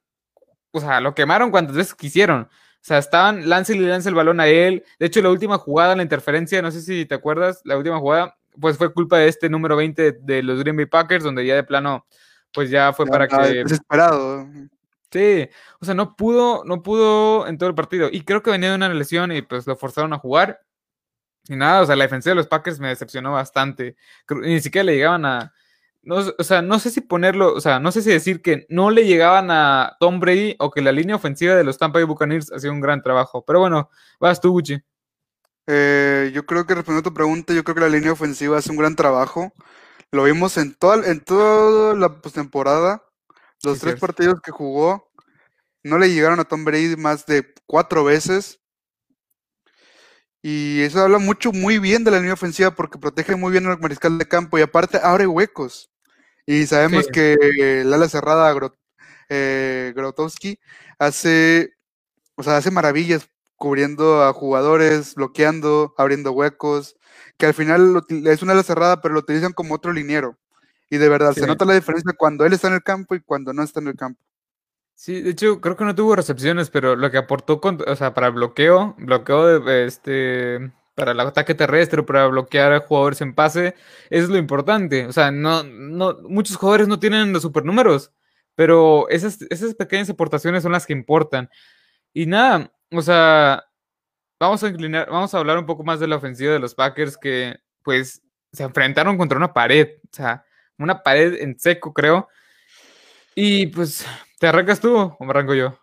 o 0.71 0.79
sea, 0.79 0.99
lo 1.01 1.15
quemaron 1.15 1.51
cuantas 1.51 1.75
veces 1.75 1.95
quisieron. 1.95 2.41
O 2.41 2.87
sea, 2.87 2.99
estaban, 2.99 3.49
lance 3.49 3.75
y 3.75 3.79
lance 3.79 4.09
el 4.09 4.15
balón 4.15 4.39
a 4.39 4.47
él. 4.47 4.83
De 4.99 5.07
hecho, 5.07 5.21
la 5.21 5.31
última 5.31 5.57
jugada, 5.57 5.95
la 5.95 6.03
interferencia, 6.03 6.61
no 6.61 6.69
sé 6.69 6.81
si 6.81 7.05
te 7.05 7.15
acuerdas, 7.15 7.61
la 7.63 7.77
última 7.77 7.97
jugada, 7.97 8.37
pues 8.59 8.77
fue 8.77 8.93
culpa 8.93 9.17
de 9.17 9.27
este 9.27 9.49
número 9.49 9.75
20 9.75 10.11
de 10.21 10.43
los 10.43 10.59
Green 10.59 10.75
Bay 10.75 10.85
Packers, 10.85 11.23
donde 11.23 11.45
ya 11.45 11.55
de 11.55 11.63
plano, 11.63 12.05
pues 12.53 12.69
ya 12.69 12.93
fue 12.93 13.07
para 13.07 13.27
que... 13.27 13.63
Desesperado. 13.63 14.47
O 15.79 15.85
sea, 15.85 15.93
no 15.93 16.15
pudo, 16.15 16.63
no 16.65 16.83
pudo 16.83 17.47
en 17.47 17.57
todo 17.57 17.69
el 17.69 17.75
partido. 17.75 18.09
Y 18.11 18.21
creo 18.21 18.43
que 18.43 18.51
venía 18.51 18.69
de 18.69 18.75
una 18.75 18.89
lesión 18.89 19.31
y 19.31 19.41
pues 19.41 19.67
lo 19.67 19.75
forzaron 19.75 20.13
a 20.13 20.19
jugar. 20.19 20.61
Y 21.47 21.55
nada, 21.55 21.81
o 21.81 21.85
sea, 21.85 21.95
la 21.95 22.05
defensa 22.05 22.31
de 22.31 22.35
los 22.35 22.47
Packers 22.47 22.79
me 22.79 22.89
decepcionó 22.89 23.33
bastante. 23.33 23.95
Ni 24.29 24.59
siquiera 24.61 24.83
le 24.85 24.95
llegaban 24.95 25.25
a. 25.25 25.53
No, 26.01 26.17
o 26.37 26.43
sea, 26.43 26.61
no 26.61 26.77
sé 26.79 26.91
si 26.91 27.01
ponerlo, 27.01 27.53
o 27.55 27.61
sea, 27.61 27.79
no 27.79 27.91
sé 27.91 28.01
si 28.03 28.11
decir 28.11 28.41
que 28.41 28.67
no 28.69 28.91
le 28.91 29.05
llegaban 29.05 29.49
a 29.49 29.97
Tom 29.99 30.19
Brady 30.19 30.55
o 30.59 30.69
que 30.69 30.81
la 30.81 30.91
línea 30.91 31.15
ofensiva 31.15 31.55
de 31.55 31.63
los 31.63 31.79
Tampa 31.79 31.97
Bay 31.97 32.05
Buccaneers 32.05 32.51
hacía 32.51 32.71
un 32.71 32.81
gran 32.81 33.01
trabajo. 33.01 33.43
Pero 33.45 33.59
bueno, 33.59 33.89
vas 34.19 34.39
tú, 34.39 34.51
Gucci. 34.51 34.79
Eh, 35.67 36.31
yo 36.33 36.45
creo 36.45 36.65
que 36.67 36.75
respondiendo 36.75 37.09
a 37.09 37.11
tu 37.11 37.15
pregunta, 37.15 37.53
yo 37.53 37.63
creo 37.63 37.75
que 37.75 37.81
la 37.81 37.89
línea 37.89 38.11
ofensiva 38.11 38.57
hace 38.57 38.69
un 38.71 38.77
gran 38.77 38.95
trabajo. 38.95 39.51
Lo 40.11 40.23
vimos 40.23 40.57
en 40.57 40.75
toda, 40.75 41.07
en 41.09 41.21
toda 41.21 41.95
la 41.95 42.21
postemporada. 42.21 43.03
Los 43.63 43.79
tres 43.79 43.99
partidos 43.99 44.41
que 44.41 44.51
jugó 44.51 45.04
no 45.85 45.99
le 45.99 46.11
llegaron 46.11 46.39
a 46.39 46.45
Tom 46.45 46.65
Brady 46.65 46.95
más 46.95 47.27
de 47.27 47.45
cuatro 47.67 48.03
veces. 48.03 48.59
Y 50.41 50.81
eso 50.81 50.99
habla 50.99 51.19
mucho, 51.19 51.51
muy 51.51 51.77
bien 51.77 52.03
de 52.03 52.09
la 52.09 52.17
línea 52.17 52.33
ofensiva 52.33 52.71
porque 52.71 52.97
protege 52.97 53.35
muy 53.35 53.51
bien 53.51 53.67
al 53.67 53.79
mariscal 53.79 54.17
de 54.17 54.27
campo 54.27 54.57
y 54.57 54.63
aparte 54.63 54.99
abre 55.01 55.27
huecos. 55.27 55.91
Y 56.47 56.65
sabemos 56.65 57.07
que 57.07 57.35
el 57.81 57.93
ala 57.93 58.09
cerrada 58.09 58.55
eh, 59.29 59.93
Grotowski 59.95 60.59
hace, 60.97 61.73
o 62.35 62.41
sea, 62.41 62.57
hace 62.57 62.71
maravillas 62.71 63.29
cubriendo 63.55 64.23
a 64.23 64.33
jugadores, 64.33 65.13
bloqueando, 65.13 65.93
abriendo 65.97 66.31
huecos, 66.31 66.97
que 67.37 67.45
al 67.45 67.53
final 67.53 68.01
es 68.25 68.41
una 68.41 68.53
ala 68.53 68.63
cerrada, 68.63 69.01
pero 69.01 69.13
lo 69.13 69.19
utilizan 69.19 69.53
como 69.53 69.75
otro 69.75 69.93
liniero. 69.93 70.37
Y 70.89 70.97
de 70.97 71.09
verdad, 71.09 71.33
se 71.33 71.45
nota 71.45 71.65
la 71.65 71.73
diferencia 71.75 72.11
cuando 72.17 72.43
él 72.45 72.53
está 72.53 72.69
en 72.69 72.75
el 72.75 72.83
campo 72.83 73.13
y 73.13 73.21
cuando 73.21 73.53
no 73.53 73.61
está 73.61 73.79
en 73.79 73.87
el 73.87 73.95
campo. 73.95 74.19
Sí, 74.97 75.21
de 75.21 75.31
hecho, 75.31 75.59
creo 75.59 75.75
que 75.75 75.83
no 75.83 75.93
tuvo 75.93 76.15
recepciones, 76.15 76.69
pero 76.69 76.95
lo 76.95 77.11
que 77.11 77.17
aportó, 77.17 77.59
sea, 77.97 78.13
para 78.13 78.29
bloqueo, 78.29 78.95
bloqueo 78.97 79.59
de, 79.59 79.85
este, 79.85 80.71
para 80.95 81.11
el 81.11 81.19
ataque 81.19 81.53
terrestre, 81.53 82.01
para 82.03 82.27
bloquear 82.27 82.71
a 82.73 82.79
jugadores 82.79 83.19
en 83.19 83.35
pase, 83.35 83.75
es 84.09 84.29
lo 84.29 84.37
importante. 84.37 85.05
O 85.05 85.11
sea, 85.11 85.31
no, 85.31 85.63
muchos 86.23 86.55
jugadores 86.55 86.87
no 86.87 86.97
tienen 86.97 87.33
los 87.33 87.41
supernúmeros, 87.41 88.13
pero 88.55 89.09
esas, 89.09 89.41
esas 89.49 89.75
pequeñas 89.75 90.09
aportaciones 90.09 90.63
son 90.63 90.71
las 90.71 90.85
que 90.85 90.93
importan. 90.93 91.49
Y 92.13 92.25
nada, 92.25 92.71
o 92.91 93.01
sea, 93.01 93.65
vamos 94.39 94.63
a 94.63 94.69
inclinar, 94.69 95.09
vamos 95.09 95.33
a 95.33 95.39
hablar 95.39 95.57
un 95.57 95.65
poco 95.65 95.83
más 95.83 95.99
de 95.99 96.07
la 96.07 96.15
ofensiva 96.15 96.53
de 96.53 96.59
los 96.59 96.73
Packers 96.73 97.17
que, 97.17 97.57
pues, 97.83 98.21
se 98.53 98.63
enfrentaron 98.63 99.17
contra 99.17 99.37
una 99.37 99.53
pared, 99.53 99.89
o 100.05 100.15
sea, 100.15 100.45
una 100.77 101.03
pared 101.03 101.35
en 101.41 101.59
seco, 101.59 101.93
creo. 101.93 102.29
Y 103.35 103.67
pues 103.67 104.05
¿Te 104.39 104.47
arrancas 104.47 104.81
tú 104.81 104.95
o 104.95 105.17
me 105.21 105.29
arranco 105.29 105.53
yo? 105.53 105.79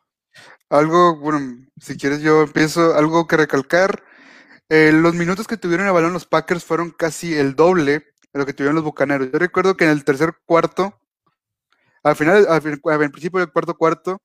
Algo, 0.68 1.16
bueno, 1.16 1.66
si 1.80 1.97
quieres 1.97 2.21
yo 2.21 2.42
empiezo, 2.42 2.94
algo 2.94 3.26
que 3.26 3.37
recalcar. 3.37 4.02
Eh, 4.68 4.92
los 4.92 5.14
minutos 5.14 5.47
que 5.47 5.56
tuvieron 5.56 5.87
el 5.87 5.92
balón 5.92 6.12
los 6.12 6.26
Packers 6.26 6.64
fueron 6.64 6.90
casi 6.90 7.35
el 7.35 7.54
doble 7.54 7.92
de 8.32 8.38
lo 8.38 8.47
que 8.47 8.52
tuvieron 8.52 8.75
los 8.75 8.85
Bucaneros. 8.85 9.30
Yo 9.32 9.38
recuerdo 9.38 9.76
que 9.76 9.85
en 9.85 9.90
el 9.90 10.04
tercer 10.04 10.35
cuarto, 10.44 10.99
al 12.02 12.16
final, 12.16 12.47
al, 12.49 12.62
principio 13.11 13.40
del 13.40 13.52
cuarto 13.52 13.75
cuarto, 13.76 14.23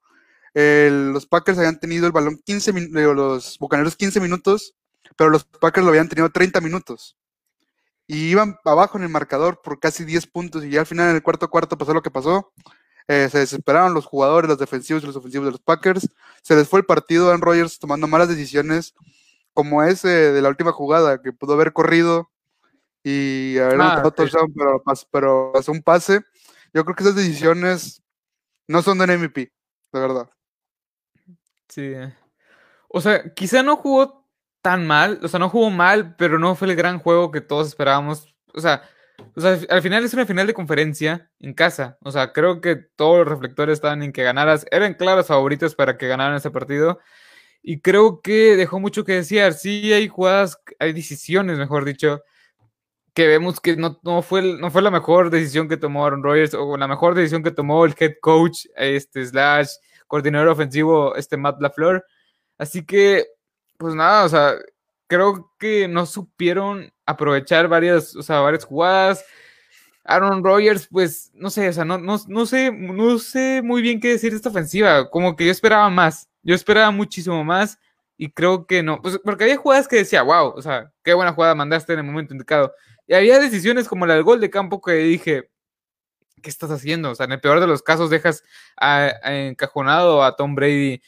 los 0.54 1.26
Packers 1.26 1.58
habían 1.58 1.80
tenido 1.80 2.06
el 2.08 2.12
balón 2.12 2.42
15 2.46 2.74
minutos, 2.74 3.16
los 3.16 3.58
Bucaneros 3.60 3.96
15 3.96 4.20
minutos, 4.20 4.76
pero 5.16 5.30
los 5.30 5.46
Packers 5.46 5.84
lo 5.84 5.90
habían 5.90 6.10
tenido 6.10 6.30
30 6.30 6.62
minutos. 6.62 7.18
Y 8.08 8.30
iban 8.30 8.58
abajo 8.66 8.98
en 8.98 9.04
el 9.04 9.10
marcador 9.10 9.62
por 9.62 9.80
casi 9.80 10.06
10 10.06 10.28
puntos 10.28 10.64
y 10.64 10.70
ya 10.70 10.82
al 10.82 10.86
final 10.86 11.10
en 11.10 11.16
el 11.18 11.24
cuarto 11.24 11.50
cuarto 11.50 11.78
pasó 11.78 11.94
lo 11.94 12.02
que 12.02 12.12
pasó. 12.12 12.54
Eh, 13.08 13.30
se 13.32 13.40
desesperaron 13.40 13.94
los 13.94 14.06
jugadores, 14.06 14.50
los 14.50 14.60
defensivos 14.60 15.04
y 15.04 15.08
los 15.08 15.16
ofensivos 15.16 15.46
de 15.46 15.52
los 15.52 15.62
Packers. 15.62 16.10
Se 16.42 16.56
les 16.56 16.68
fue 16.68 16.80
el 16.80 16.86
partido 16.86 17.26
a 17.26 17.30
Aaron 17.30 17.42
Rodgers 17.42 17.80
tomando 17.80 18.08
malas 18.08 18.28
decisiones, 18.28 18.94
como 19.54 19.84
ese 19.84 20.08
de 20.08 20.42
la 20.42 20.50
última 20.50 20.72
jugada, 20.72 21.22
que 21.22 21.32
pudo 21.32 21.54
haber 21.54 21.72
corrido 21.72 22.30
y 23.04 23.58
haber 23.60 23.80
ah, 23.82 24.14
pero, 24.16 24.30
pero 25.10 25.52
pasó 25.54 25.72
un 25.72 25.82
pase. 25.82 26.22
Yo 26.74 26.84
creo 26.84 26.96
que 26.96 27.04
esas 27.04 27.16
decisiones 27.16 28.04
no 28.68 28.82
son 28.82 28.98
de 28.98 29.18
MVP, 29.18 29.54
de 29.94 30.00
verdad. 30.00 30.30
Sí. 31.70 31.94
O 32.90 33.00
sea, 33.00 33.34
quizá 33.34 33.64
no 33.64 33.78
jugó 33.78 34.28
tan 34.62 34.86
mal, 34.86 35.20
o 35.24 35.28
sea, 35.28 35.40
no 35.40 35.50
jugó 35.50 35.70
mal, 35.70 36.16
pero 36.18 36.40
no 36.40 36.56
fue 36.56 36.68
el 36.68 36.76
gran 36.76 37.00
juego 37.00 37.32
que 37.32 37.42
todos 37.42 37.68
esperábamos. 37.68 38.36
O 38.54 38.60
sea, 38.60 38.84
o 39.18 39.42
al 39.70 39.82
final 39.82 40.04
es 40.04 40.14
una 40.14 40.26
final 40.26 40.48
de 40.48 40.54
conferencia 40.54 41.30
en 41.40 41.54
casa. 41.54 41.98
O 42.02 42.12
sea, 42.12 42.34
creo 42.34 42.62
que 42.62 42.76
todos 42.76 43.20
los 43.20 43.28
reflectores 43.28 43.74
estaban 43.74 44.04
en 44.04 44.12
que 44.12 44.24
ganaras. 44.24 44.66
Eran 44.72 44.94
claros 44.94 45.28
favoritos 45.28 45.76
para 45.76 45.98
que 45.98 46.08
ganaran 46.08 46.36
ese 46.36 46.52
partido. 46.52 47.00
Y 47.62 47.82
creo 47.82 48.22
que 48.22 48.56
dejó 48.56 48.80
mucho 48.80 49.04
que 49.04 49.14
desear. 49.14 49.54
Sí, 49.54 49.92
hay 49.94 50.08
jugadas, 50.08 50.60
hay 50.80 50.94
decisiones, 50.94 51.58
mejor 51.58 51.86
dicho, 51.86 52.24
que 53.14 53.28
vemos 53.28 53.60
que 53.60 53.76
no, 53.76 54.00
no, 54.04 54.22
fue, 54.22 54.42
no 54.42 54.72
fue 54.72 54.82
la 54.82 54.92
mejor 54.92 55.30
decisión 55.30 55.68
que 55.68 55.78
tomó 55.78 56.06
Aaron 56.06 56.24
Rodgers 56.24 56.54
o 56.54 56.78
la 56.78 56.88
mejor 56.88 57.16
decisión 57.16 57.44
que 57.44 57.52
tomó 57.52 57.86
el 57.86 57.96
head 58.00 58.14
coach, 58.22 58.66
este, 58.76 59.26
slash, 59.26 59.70
coordinador 60.08 60.50
ofensivo, 60.50 61.16
este 61.16 61.38
Matt 61.38 61.62
LaFleur. 61.62 62.06
Así 62.58 62.86
que, 62.86 63.26
pues 63.78 63.96
nada, 63.96 64.26
o 64.26 64.30
sea, 64.30 64.56
creo 65.08 65.52
que 65.58 65.88
no 65.88 66.06
supieron 66.06 66.94
aprovechar 67.06 67.68
varias, 67.68 68.16
o 68.16 68.22
sea, 68.22 68.42
varias 68.42 68.66
jugadas. 68.66 69.26
Aaron 70.04 70.44
Rodgers, 70.44 70.88
pues, 70.90 71.32
no 71.34 71.50
sé, 71.50 71.68
o 71.70 71.74
sea, 71.74 71.84
no, 71.86 71.98
no, 71.98 72.18
no, 72.28 72.46
sé, 72.46 72.72
no 72.72 73.20
sé 73.20 73.62
muy 73.62 73.82
bien 73.82 74.00
qué 74.00 74.10
decir 74.10 74.32
de 74.32 74.38
esta 74.38 74.50
ofensiva. 74.50 75.10
Como 75.10 75.36
que 75.36 75.46
yo 75.46 75.52
esperaba 75.52 75.90
más. 75.90 76.30
Yo 76.44 76.56
esperaba 76.56 76.92
muchísimo 76.92 77.44
más 77.44 77.78
y 78.18 78.32
creo 78.32 78.66
que 78.66 78.84
no. 78.84 79.02
Pues, 79.02 79.20
porque 79.24 79.44
había 79.46 79.58
jugadas 79.58 79.88
que 79.88 79.98
decía, 79.98 80.22
wow, 80.24 80.54
o 80.56 80.62
sea, 80.62 80.92
qué 81.04 81.14
buena 81.14 81.34
jugada 81.34 81.56
mandaste 81.56 81.94
en 81.94 82.00
el 82.00 82.06
momento 82.06 82.34
indicado. 82.34 82.74
Y 83.06 83.14
había 83.14 83.40
decisiones 83.40 83.88
como 83.88 84.06
la 84.06 84.16
del 84.16 84.24
gol 84.24 84.40
de 84.40 84.50
campo 84.50 84.82
que 84.82 84.94
dije, 84.94 85.50
¿qué 86.42 86.50
estás 86.50 86.72
haciendo? 86.72 87.12
O 87.12 87.16
sea, 87.16 87.26
en 87.26 87.34
el 87.34 87.42
peor 87.42 87.60
de 87.60 87.68
los 87.68 87.82
casos 87.82 88.10
dejas 88.10 88.44
encajonado 89.24 90.24
a 90.24 90.36
Tom 90.36 90.56
Brady 90.56 91.02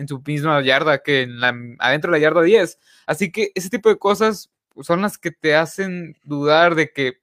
en 0.00 0.08
su 0.08 0.22
misma 0.26 0.60
yarda 0.62 1.02
que 1.02 1.22
en 1.22 1.40
la, 1.40 1.54
adentro 1.78 2.10
de 2.10 2.18
la 2.18 2.22
yarda 2.22 2.42
10. 2.42 2.78
Así 3.06 3.30
que 3.30 3.52
ese 3.54 3.70
tipo 3.70 3.88
de 3.88 3.98
cosas 3.98 4.50
son 4.82 5.02
las 5.02 5.18
que 5.18 5.30
te 5.30 5.54
hacen 5.54 6.16
dudar 6.24 6.74
de 6.74 6.92
que 6.92 7.20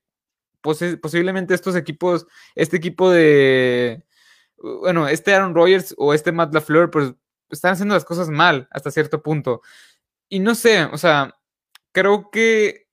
posiblemente 0.62 1.53
estos 1.53 1.75
equipos, 1.75 2.27
este 2.55 2.77
equipo 2.77 3.10
de, 3.10 4.03
bueno, 4.57 5.07
este 5.07 5.34
Aaron 5.34 5.55
Rodgers 5.55 5.96
o 5.98 6.13
este 6.13 6.31
Matt 6.31 6.53
LaFleur, 6.53 6.91
pues 6.91 7.13
están 7.50 7.74
haciendo 7.74 7.96
las 7.96 8.05
cosas 8.05 8.29
mal 8.29 8.67
hasta 8.72 8.91
cierto 8.91 9.22
punto. 9.22 9.62
Y 10.29 10.39
no 10.39 10.55
sé, 10.55 10.84
o 10.86 10.98
sea, 10.98 11.36
creo 11.91 12.29
que 12.31 12.88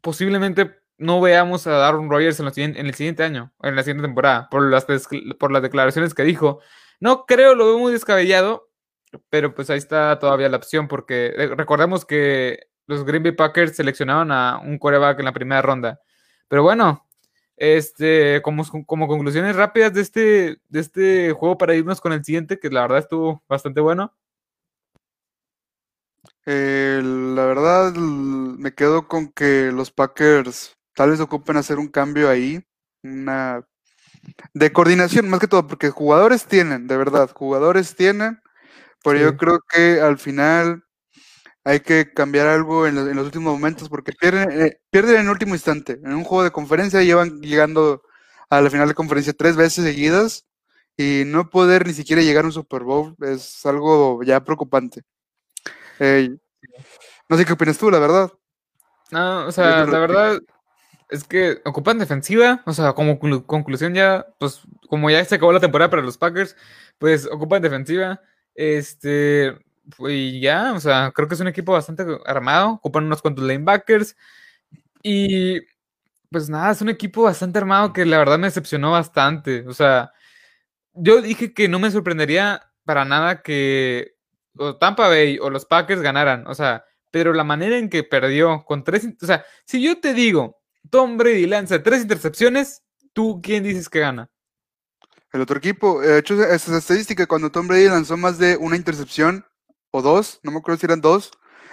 posiblemente 0.00 0.78
no 0.98 1.20
veamos 1.20 1.66
a 1.66 1.88
Aaron 1.88 2.10
Rodgers 2.10 2.40
en, 2.40 2.76
el 2.76 2.94
siguiente 2.94 3.22
año, 3.22 3.52
en 3.62 3.74
la 3.74 3.82
siguiente 3.82 4.02
temporada, 4.02 4.48
por 4.50 4.70
las, 4.70 4.86
por 5.38 5.50
las 5.50 5.62
declaraciones 5.62 6.14
que 6.14 6.24
dijo. 6.24 6.60
No 7.00 7.24
creo, 7.24 7.54
lo 7.54 7.64
veo 7.66 7.78
muy 7.78 7.92
descabellado, 7.92 8.69
pero 9.28 9.54
pues 9.54 9.70
ahí 9.70 9.78
está 9.78 10.18
todavía 10.18 10.48
la 10.48 10.56
opción 10.56 10.88
porque 10.88 11.32
eh, 11.36 11.54
recordemos 11.56 12.04
que 12.04 12.68
los 12.86 13.04
Green 13.04 13.22
Bay 13.22 13.32
Packers 13.32 13.76
seleccionaron 13.76 14.32
a 14.32 14.58
un 14.58 14.78
coreback 14.78 15.18
en 15.20 15.24
la 15.24 15.32
primera 15.32 15.62
ronda. 15.62 16.00
Pero 16.48 16.62
bueno, 16.62 17.06
este, 17.56 18.40
como, 18.42 18.64
como 18.86 19.06
conclusiones 19.06 19.54
rápidas 19.54 19.92
de 19.94 20.00
este, 20.00 20.60
de 20.68 20.80
este 20.80 21.32
juego 21.32 21.58
para 21.58 21.74
irnos 21.74 22.00
con 22.00 22.12
el 22.12 22.24
siguiente, 22.24 22.58
que 22.58 22.70
la 22.70 22.82
verdad 22.82 22.98
estuvo 23.00 23.44
bastante 23.48 23.80
bueno. 23.80 24.14
Eh, 26.46 27.00
la 27.02 27.44
verdad, 27.44 27.92
me 27.92 28.74
quedo 28.74 29.06
con 29.06 29.30
que 29.30 29.70
los 29.72 29.90
Packers 29.92 30.76
tal 30.94 31.10
vez 31.10 31.20
ocupen 31.20 31.56
hacer 31.56 31.78
un 31.78 31.88
cambio 31.88 32.28
ahí, 32.28 32.64
una 33.02 33.64
de 34.54 34.72
coordinación 34.72 35.28
más 35.28 35.40
que 35.40 35.46
todo, 35.46 35.66
porque 35.66 35.90
jugadores 35.90 36.46
tienen, 36.46 36.86
de 36.86 36.96
verdad, 36.96 37.30
jugadores 37.32 37.94
tienen, 37.94 38.40
pero 39.02 39.18
yo 39.18 39.36
creo 39.36 39.60
que 39.68 40.00
al 40.00 40.18
final 40.18 40.84
hay 41.64 41.80
que 41.80 42.12
cambiar 42.12 42.48
algo 42.48 42.86
en, 42.86 42.94
los 42.94 43.24
últimos 43.24 43.52
momentos 43.52 43.88
porque 43.88 44.12
pierden, 44.12 44.50
eh, 44.50 44.80
pierden 44.90 45.16
en 45.16 45.22
el 45.22 45.30
último 45.30 45.54
instante. 45.54 46.00
En 46.04 46.14
un 46.14 46.24
juego 46.24 46.44
de 46.44 46.50
conferencia 46.50 47.02
llevan 47.02 47.40
llegando 47.40 48.02
a 48.48 48.60
la 48.60 48.70
final 48.70 48.88
de 48.88 48.94
conferencia 48.94 49.32
tres 49.32 49.56
veces 49.56 49.84
seguidas 49.84 50.46
y 50.96 51.24
no 51.26 51.48
poder 51.50 51.86
ni 51.86 51.94
siquiera 51.94 52.22
llegar 52.22 52.44
a 52.44 52.48
un 52.48 52.52
Super 52.52 52.82
Bowl 52.82 53.14
es 53.20 53.64
algo 53.66 54.22
ya 54.22 54.44
preocupante. 54.44 55.02
no 55.98 57.36
sé 57.36 57.44
qué 57.44 57.52
opinas 57.52 57.78
tú, 57.78 57.90
la 57.90 57.98
verdad. 57.98 58.32
No, 59.10 59.46
o 59.46 59.52
sea, 59.52 59.86
la 59.86 59.98
verdad, 59.98 60.40
es 61.08 61.24
que 61.24 61.60
ocupan 61.64 61.98
defensiva, 61.98 62.62
o 62.66 62.72
sea, 62.72 62.92
como 62.92 63.18
conclusión 63.18 63.94
ya, 63.94 64.26
pues 64.38 64.62
como 64.88 65.10
ya 65.10 65.24
se 65.24 65.34
acabó 65.34 65.52
la 65.52 65.60
temporada 65.60 65.90
para 65.90 66.02
los 66.02 66.16
Packers, 66.16 66.56
pues 66.98 67.26
ocupan 67.26 67.62
defensiva, 67.62 68.20
este, 68.54 69.58
y 70.00 70.40
ya, 70.40 70.72
o 70.74 70.80
sea, 70.80 71.12
creo 71.14 71.28
que 71.28 71.34
es 71.34 71.40
un 71.40 71.48
equipo 71.48 71.72
bastante 71.72 72.04
armado, 72.26 72.72
ocupan 72.72 73.04
unos 73.04 73.22
cuantos 73.22 73.44
linebackers, 73.44 74.16
y 75.02 75.60
pues 76.30 76.48
nada, 76.48 76.72
es 76.72 76.82
un 76.82 76.90
equipo 76.90 77.22
bastante 77.24 77.58
armado 77.58 77.92
que 77.92 78.06
la 78.06 78.18
verdad 78.18 78.38
me 78.38 78.48
decepcionó 78.48 78.92
bastante, 78.92 79.66
o 79.66 79.74
sea, 79.74 80.12
yo 80.94 81.22
dije 81.22 81.54
que 81.54 81.68
no 81.68 81.78
me 81.78 81.90
sorprendería 81.90 82.62
para 82.84 83.04
nada 83.04 83.42
que 83.42 84.14
o 84.56 84.76
Tampa 84.76 85.08
Bay 85.08 85.38
o 85.40 85.50
los 85.50 85.66
Packers 85.66 86.02
ganaran, 86.02 86.46
o 86.46 86.54
sea, 86.54 86.84
pero 87.10 87.32
la 87.32 87.44
manera 87.44 87.78
en 87.78 87.88
que 87.88 88.04
perdió 88.04 88.64
con 88.64 88.84
tres, 88.84 89.08
o 89.22 89.26
sea, 89.26 89.44
si 89.64 89.82
yo 89.82 90.00
te 90.00 90.14
digo, 90.14 90.60
Tom 90.90 91.16
Brady 91.16 91.46
lanza 91.46 91.82
tres 91.82 92.02
intercepciones, 92.02 92.82
¿tú 93.12 93.40
quién 93.42 93.62
dices 93.64 93.88
que 93.88 94.00
gana? 94.00 94.30
El 95.32 95.40
otro 95.40 95.58
equipo, 95.58 96.00
de 96.00 96.18
hecho, 96.18 96.42
esa 96.42 96.76
estadística, 96.76 97.26
cuando 97.26 97.50
Tom 97.50 97.68
Brady 97.68 97.86
lanzó 97.86 98.16
más 98.16 98.38
de 98.38 98.56
una 98.56 98.76
intercepción 98.76 99.46
o 99.92 100.02
dos, 100.02 100.40
no 100.42 100.50
me 100.50 100.58
acuerdo 100.58 100.80
si 100.80 100.86
eran 100.86 101.00
dos, 101.00 101.30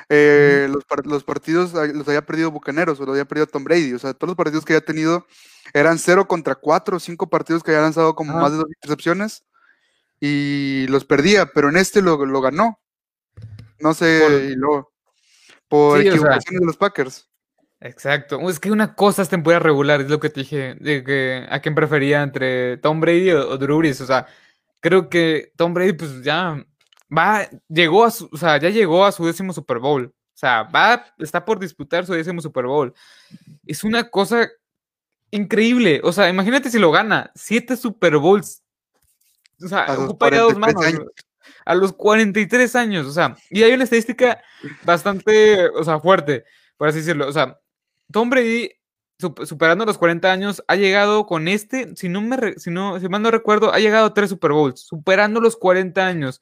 eh, 0.10 0.70
los, 0.70 1.24
partidos 1.24 1.76
ah, 1.76 1.86
los 1.88 2.08
había 2.08 2.26
perdido 2.26 2.52
Bucaneros 2.52 3.00
o 3.00 3.04
los 3.04 3.14
había 3.14 3.26
perdido 3.26 3.48
Tom 3.48 3.64
Brady. 3.64 3.94
O 3.94 4.00
sea, 4.00 4.14
todos 4.14 4.30
los 4.30 4.38
partidos 4.38 4.64
que 4.64 4.74
había 4.74 4.86
tenido 4.86 5.26
eran 5.74 6.00
cero 6.00 6.28
contra 6.28 6.56
cuatro, 6.56 7.00
cinco 7.00 7.30
partidos 7.30 7.64
que 7.64 7.72
había 7.72 7.82
lanzado 7.82 8.16
como 8.16 8.34
más 8.34 8.52
de 8.52 8.58
dos 8.58 8.68
intercepciones 8.70 9.44
y 10.20 10.88
los 10.88 11.06
perdía, 11.06 11.48
pero 11.48 11.70
en 11.70 11.78
este 11.78 12.02
lo, 12.02 12.18
ganó. 12.42 12.80
No 13.80 13.94
sé, 13.94 14.22
por, 14.22 14.32
y 14.44 14.56
luego, 14.56 14.94
por 15.68 16.02
equivocaciones 16.02 16.62
de 16.62 16.66
los 16.66 16.78
Packers. 16.78 17.30
Exacto. 17.80 18.40
Es 18.50 18.60
que 18.60 18.72
una 18.72 18.96
cosa 18.96 19.22
es 19.22 19.30
temporada 19.30 19.60
regular, 19.60 20.02
es 20.02 20.10
lo 20.10 20.20
que 20.20 20.30
te 20.30 20.42
dije, 20.42 20.76
de 20.80 21.04
que 21.04 21.46
a 21.50 21.60
quién 21.60 21.76
prefería 21.76 22.24
entre 22.24 22.78
Tom 22.78 23.00
Brady 23.00 23.32
o, 23.32 23.58
Drew 23.58 23.78
Brees. 23.78 24.02
O 24.02 24.06
sea, 24.06 24.28
creo 24.80 25.10
que 25.10 25.52
Tom 25.56 25.74
Brady, 25.74 25.94
pues 25.94 26.24
ya 26.24 26.66
va, 27.16 27.48
llegó 27.68 28.06
a 28.06 28.12
su, 28.12 28.30
o 28.32 28.38
sea, 28.38 28.58
ya 28.58 28.70
llegó 28.70 29.06
a 29.06 29.12
su 29.12 29.26
décimo 29.26 29.54
Super 29.54 29.80
Bowl. 29.80 30.06
O 30.06 30.40
sea, 30.40 30.64
va, 30.64 31.06
está 31.20 31.44
por 31.44 31.60
disputar 31.60 32.06
su 32.06 32.14
décimo 32.14 32.42
Super 32.42 32.66
Bowl. 32.66 32.94
Es 33.66 33.84
una 33.84 34.10
cosa 34.10 34.50
increíble. 35.32 36.02
O 36.04 36.12
sea, 36.12 36.30
imagínate 36.30 36.70
si 36.70 36.80
lo 36.80 36.92
gana. 36.92 37.32
Siete 37.36 37.76
Super 37.76 38.18
Bowls. 38.18 38.64
O 39.64 39.68
sea, 39.68 39.86
ocuparía 39.98 40.42
dos 40.42 40.58
manos. 40.58 40.84
A 41.66 41.76
los 41.76 41.94
43 41.94 42.76
años. 42.76 43.08
O 43.08 43.12
sea, 43.12 43.36
y 43.50 43.64
hay 43.64 43.74
una 43.74 43.84
estadística 43.84 44.42
bastante, 44.84 45.70
o 45.70 45.84
sea, 45.84 46.00
fuerte, 46.00 46.46
por 46.78 46.88
así 46.88 47.00
decirlo. 47.00 47.28
O 47.28 47.32
sea, 47.32 47.60
Tom 48.12 48.30
Brady, 48.30 48.72
superando 49.46 49.86
los 49.86 49.98
40 49.98 50.32
años, 50.32 50.64
ha 50.68 50.76
llegado 50.76 51.26
con 51.26 51.48
este, 51.48 51.96
si 51.96 52.10
no 52.10 52.22
me 52.22 52.54
si 52.58 52.70
no, 52.70 53.00
si 53.00 53.10
mal 53.10 53.22
no 53.22 53.32
recuerdo, 53.32 53.74
ha 53.74 53.80
llegado 53.80 54.08
a 54.08 54.14
tres 54.14 54.30
Super 54.30 54.52
Bowls, 54.52 54.82
superando 54.82 55.42
los 55.42 55.58
40 55.58 56.06
años. 56.06 56.42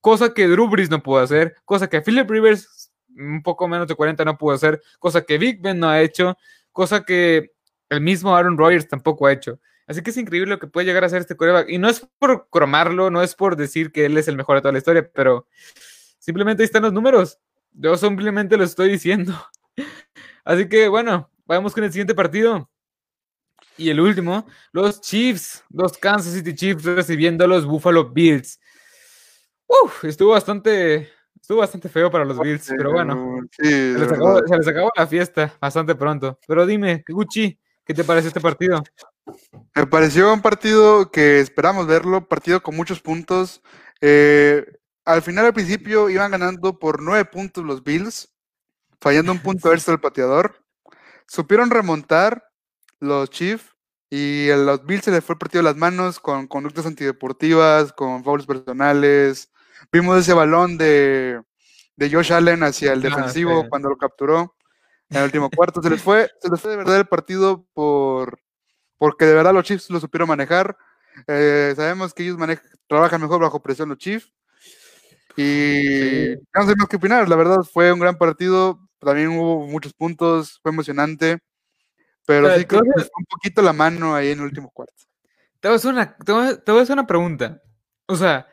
Cosa 0.00 0.34
que 0.34 0.46
Drew 0.46 0.68
Brees 0.68 0.90
no 0.90 1.02
pudo 1.02 1.18
hacer, 1.20 1.56
cosa 1.64 1.88
que 1.88 2.02
Philip 2.02 2.28
Rivers, 2.30 2.92
un 3.16 3.42
poco 3.42 3.66
menos 3.68 3.88
de 3.88 3.94
40, 3.94 4.24
no 4.24 4.38
pudo 4.38 4.54
hacer, 4.54 4.82
cosa 4.98 5.22
que 5.22 5.38
Big 5.38 5.60
Ben 5.60 5.78
no 5.78 5.88
ha 5.88 6.00
hecho, 6.00 6.36
cosa 6.72 7.04
que 7.04 7.52
el 7.88 8.00
mismo 8.00 8.36
Aaron 8.36 8.58
Rodgers 8.58 8.88
tampoco 8.88 9.26
ha 9.26 9.32
hecho. 9.32 9.58
Así 9.86 10.02
que 10.02 10.10
es 10.10 10.16
increíble 10.16 10.50
lo 10.50 10.58
que 10.58 10.66
puede 10.66 10.86
llegar 10.86 11.04
a 11.04 11.08
ser 11.08 11.20
este 11.20 11.36
coreback. 11.36 11.68
Y 11.70 11.78
no 11.78 11.88
es 11.88 12.06
por 12.18 12.48
cromarlo, 12.50 13.10
no 13.10 13.22
es 13.22 13.34
por 13.34 13.56
decir 13.56 13.92
que 13.92 14.06
él 14.06 14.18
es 14.18 14.26
el 14.28 14.36
mejor 14.36 14.56
de 14.56 14.62
toda 14.62 14.72
la 14.72 14.78
historia, 14.78 15.08
pero 15.14 15.46
simplemente 16.18 16.62
ahí 16.62 16.66
están 16.66 16.82
los 16.82 16.92
números. 16.92 17.38
Yo 17.72 17.96
simplemente 17.96 18.56
lo 18.56 18.64
estoy 18.64 18.90
diciendo. 18.90 19.34
Así 20.44 20.68
que 20.68 20.88
bueno, 20.88 21.30
vamos 21.44 21.74
con 21.74 21.84
el 21.84 21.92
siguiente 21.92 22.14
partido. 22.14 22.70
Y 23.78 23.90
el 23.90 24.00
último, 24.00 24.46
los 24.72 25.00
Chiefs, 25.00 25.64
los 25.70 25.98
Kansas 25.98 26.32
City 26.32 26.54
Chiefs 26.54 26.84
recibiendo 26.84 27.44
a 27.44 27.48
los 27.48 27.66
Buffalo 27.66 28.08
Bills. 28.10 28.58
Uf, 29.66 30.04
estuvo 30.04 30.30
bastante, 30.30 31.10
estuvo 31.40 31.58
bastante 31.58 31.88
feo 31.88 32.10
para 32.10 32.24
los 32.24 32.38
Bills, 32.38 32.72
pero 32.76 32.92
bueno, 32.92 33.40
se, 33.50 33.98
les 33.98 34.68
acabó, 34.68 34.90
la 34.96 35.06
fiesta 35.06 35.52
bastante 35.60 35.94
pronto. 35.94 36.38
Pero 36.46 36.64
dime, 36.64 37.04
Gucci, 37.06 37.58
¿qué 37.84 37.92
te 37.92 38.04
parece 38.04 38.28
este 38.28 38.40
partido? 38.40 38.82
Me 39.74 39.86
pareció 39.86 40.32
un 40.32 40.40
partido 40.40 41.10
que 41.10 41.40
esperamos 41.40 41.86
verlo, 41.86 42.26
partido 42.28 42.62
con 42.62 42.76
muchos 42.76 43.00
puntos. 43.00 43.62
Eh, 44.00 44.64
al 45.04 45.20
final, 45.20 45.46
al 45.46 45.54
principio, 45.54 46.08
iban 46.08 46.30
ganando 46.30 46.78
por 46.78 47.02
nueve 47.02 47.24
puntos 47.26 47.64
los 47.64 47.82
Bills 47.82 48.35
fallando 49.00 49.32
un 49.32 49.40
punto 49.40 49.72
extra 49.72 49.94
el 49.94 50.00
pateador. 50.00 50.62
Supieron 51.26 51.70
remontar 51.70 52.44
los 53.00 53.30
Chiefs 53.30 53.76
y 54.10 54.50
a 54.50 54.56
los 54.56 54.84
Bills 54.84 55.04
se 55.04 55.10
les 55.10 55.24
fue 55.24 55.34
el 55.34 55.38
partido 55.38 55.62
de 55.62 55.70
las 55.70 55.76
manos 55.76 56.20
con 56.20 56.46
conductas 56.46 56.86
antideportivas, 56.86 57.92
con 57.92 58.22
fouls 58.22 58.46
personales. 58.46 59.50
Vimos 59.90 60.18
ese 60.18 60.32
balón 60.32 60.78
de, 60.78 61.40
de 61.96 62.10
Josh 62.10 62.32
Allen 62.32 62.62
hacia 62.62 62.92
el 62.92 63.00
ah, 63.00 63.08
defensivo 63.08 63.68
cuando 63.68 63.88
lo 63.88 63.96
capturó 63.96 64.54
en 65.10 65.18
el 65.18 65.24
último 65.24 65.50
cuarto. 65.54 65.82
Se 65.82 65.90
les 65.90 66.02
fue, 66.02 66.30
se 66.40 66.48
les 66.48 66.60
fue 66.60 66.70
de 66.70 66.76
verdad 66.76 66.96
el 66.96 67.06
partido 67.06 67.66
por 67.74 68.38
porque 68.98 69.26
de 69.26 69.34
verdad 69.34 69.52
los 69.52 69.64
Chiefs 69.64 69.90
lo 69.90 70.00
supieron 70.00 70.28
manejar. 70.28 70.76
Eh, 71.26 71.72
sabemos 71.76 72.14
que 72.14 72.22
ellos 72.22 72.38
trabajan 72.86 73.20
mejor 73.20 73.40
bajo 73.40 73.62
presión 73.62 73.88
los 73.88 73.98
Chiefs. 73.98 74.32
Y 75.36 76.34
no 76.54 76.66
sé 76.66 76.74
más 76.76 76.88
que 76.88 76.96
opinar, 76.96 77.28
la 77.28 77.36
verdad 77.36 77.58
fue 77.62 77.92
un 77.92 78.00
gran 78.00 78.16
partido 78.16 78.85
también 79.06 79.28
hubo 79.28 79.66
muchos 79.66 79.94
puntos, 79.94 80.58
fue 80.62 80.72
emocionante, 80.72 81.38
pero, 82.26 82.52
sí 82.56 82.64
creo 82.64 82.82
que 82.82 83.02
un 83.16 83.24
poquito 83.30 83.62
la 83.62 83.72
mano 83.72 84.14
ahí 84.14 84.30
en 84.30 84.40
el 84.40 84.46
último 84.46 84.70
cuarto. 84.70 85.04
Te 85.60 85.68
voy, 85.68 85.74
a 85.74 85.76
hacer 85.76 85.92
una, 85.92 86.16
te, 86.16 86.32
voy 86.32 86.80
a, 86.80 86.82
hacer 86.82 86.94
una 86.94 87.06
pregunta. 87.06 87.62
O 88.06 88.16
sea, 88.16 88.46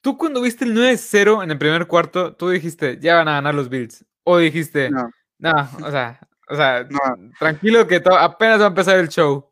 tú 0.00 0.16
cuando 0.16 0.40
viste 0.40 0.64
el 0.64 0.74
9-0 0.74 1.44
en 1.44 1.50
el 1.50 1.58
primer 1.58 1.86
cuarto, 1.86 2.34
tú 2.34 2.48
dijiste, 2.48 2.98
ya 3.00 3.16
van 3.16 3.28
a 3.28 3.32
ganar 3.32 3.54
los 3.54 3.68
Bills. 3.68 4.04
O 4.24 4.38
dijiste, 4.38 4.90
no, 4.90 5.10
no 5.38 5.70
o 5.84 5.90
sea, 5.90 6.20
o 6.48 6.56
sea 6.56 6.88
tranquilo 7.38 7.86
que 7.86 8.02
apenas 8.18 8.60
va 8.60 8.64
a 8.64 8.68
empezar 8.68 8.98
el 8.98 9.08
show. 9.08 9.46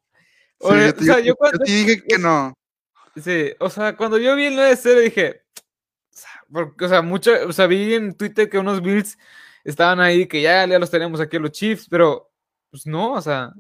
O, 0.61 0.73
sea, 0.73 1.21
yo, 1.21 1.37
cuando, 1.37 1.59
dije 1.65 2.03
que 2.03 2.19
no. 2.19 2.55
Sí, 3.15 3.53
o 3.61 3.71
sea, 3.71 3.95
cuando 3.97 4.19
yo 4.19 4.35
vi 4.35 4.47
el 4.47 4.59
9-0 4.59 5.01
dije, 5.03 5.43
porque, 6.51 6.85
o 6.85 6.89
sea, 6.89 7.03
mucho, 7.03 7.33
o 7.47 7.53
sea, 7.53 7.67
vi 7.67 7.95
en 7.95 8.15
Twitter 8.15 8.49
que 8.49 8.59
unos 8.59 8.83
Bills 8.83 9.19
estaban 9.71 10.01
ahí 10.01 10.27
que 10.27 10.41
ya, 10.41 10.67
ya 10.67 10.79
los 10.79 10.91
tenemos 10.91 11.21
aquí 11.21 11.39
los 11.39 11.53
Chiefs, 11.53 11.87
pero 11.89 12.31
pues 12.71 12.87
no, 12.87 13.13
o 13.13 13.21
sea, 13.21 13.53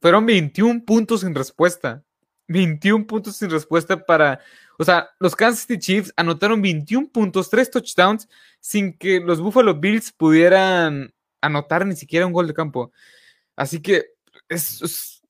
fueron 0.00 0.24
21 0.26 0.84
puntos 0.84 1.20
sin 1.20 1.34
respuesta. 1.34 2.02
21 2.46 3.06
puntos 3.06 3.36
sin 3.36 3.50
respuesta 3.50 4.06
para, 4.06 4.40
o 4.78 4.84
sea, 4.84 5.10
los 5.18 5.36
Kansas 5.36 5.66
City 5.66 5.78
Chiefs 5.78 6.12
anotaron 6.16 6.62
21 6.62 7.08
puntos, 7.08 7.50
3 7.50 7.70
touchdowns, 7.70 8.28
sin 8.60 8.96
que 8.96 9.20
los 9.20 9.40
Buffalo 9.40 9.74
Bills 9.74 10.12
pudieran 10.12 11.12
anotar 11.42 11.84
ni 11.84 11.94
siquiera 11.94 12.26
un 12.26 12.32
gol 12.32 12.46
de 12.46 12.54
campo. 12.54 12.92
Así 13.54 13.82
que 13.82 14.12
es, 14.48 15.22